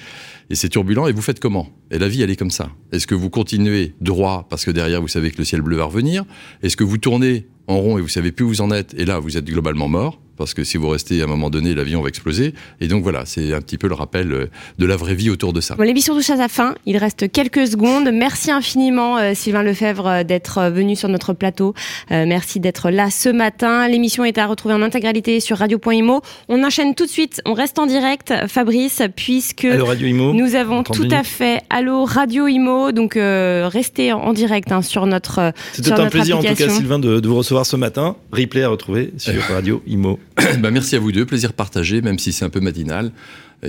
[0.51, 1.09] Et c'est turbulent.
[1.09, 1.69] Et vous faites comment?
[1.91, 2.71] Et la vie, elle est comme ça.
[2.93, 5.85] Est-ce que vous continuez droit parce que derrière, vous savez que le ciel bleu va
[5.85, 6.25] revenir?
[6.63, 9.05] Est-ce que vous tournez en rond et vous savez plus où vous en êtes, et
[9.05, 12.01] là, vous êtes globalement mort parce que si vous restez à un moment donné, l'avion
[12.01, 12.55] va exploser.
[12.81, 14.47] Et donc voilà, c'est un petit peu le rappel euh,
[14.79, 15.75] de la vraie vie autour de ça.
[15.75, 16.75] Bon, l'émission touche à sa fin.
[16.87, 18.09] Il reste quelques secondes.
[18.11, 21.75] Merci infiniment, euh, Sylvain Lefebvre, euh, d'être venu sur notre plateau.
[22.11, 23.87] Euh, merci d'être là ce matin.
[23.87, 26.23] L'émission est à retrouver en intégralité sur radio.imo.
[26.49, 27.43] On enchaîne tout de suite.
[27.45, 30.33] On reste en direct, Fabrice, puisque Allô, Radio Imo.
[30.33, 32.93] nous avons 30 tout à fait Allô Radio Imo.
[32.93, 36.69] Donc euh, restez en, direct hein, sur notre C'était un notre plaisir en tout cas.
[36.71, 38.17] Sylvain, de, de vous recevoir ce matin.
[38.33, 40.19] Replay à retrouver sur Radio Imo.
[40.59, 43.13] Bah, merci à vous deux, plaisir partagé, même si c'est un peu matinal.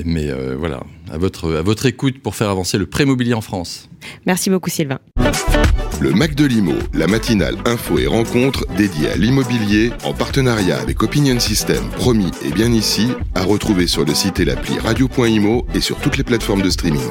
[0.05, 3.89] Mais euh, voilà, à votre, à votre écoute pour faire avancer le pré-mobilier en France.
[4.25, 4.99] Merci beaucoup, Sylvain.
[5.99, 11.03] Le Mac de l'Imo, la matinale info et rencontre dédiée à l'immobilier en partenariat avec
[11.03, 15.81] Opinion System, promis et bien ici, à retrouver sur le site et l'appli radio.imo et
[15.81, 17.01] sur toutes les plateformes de streaming.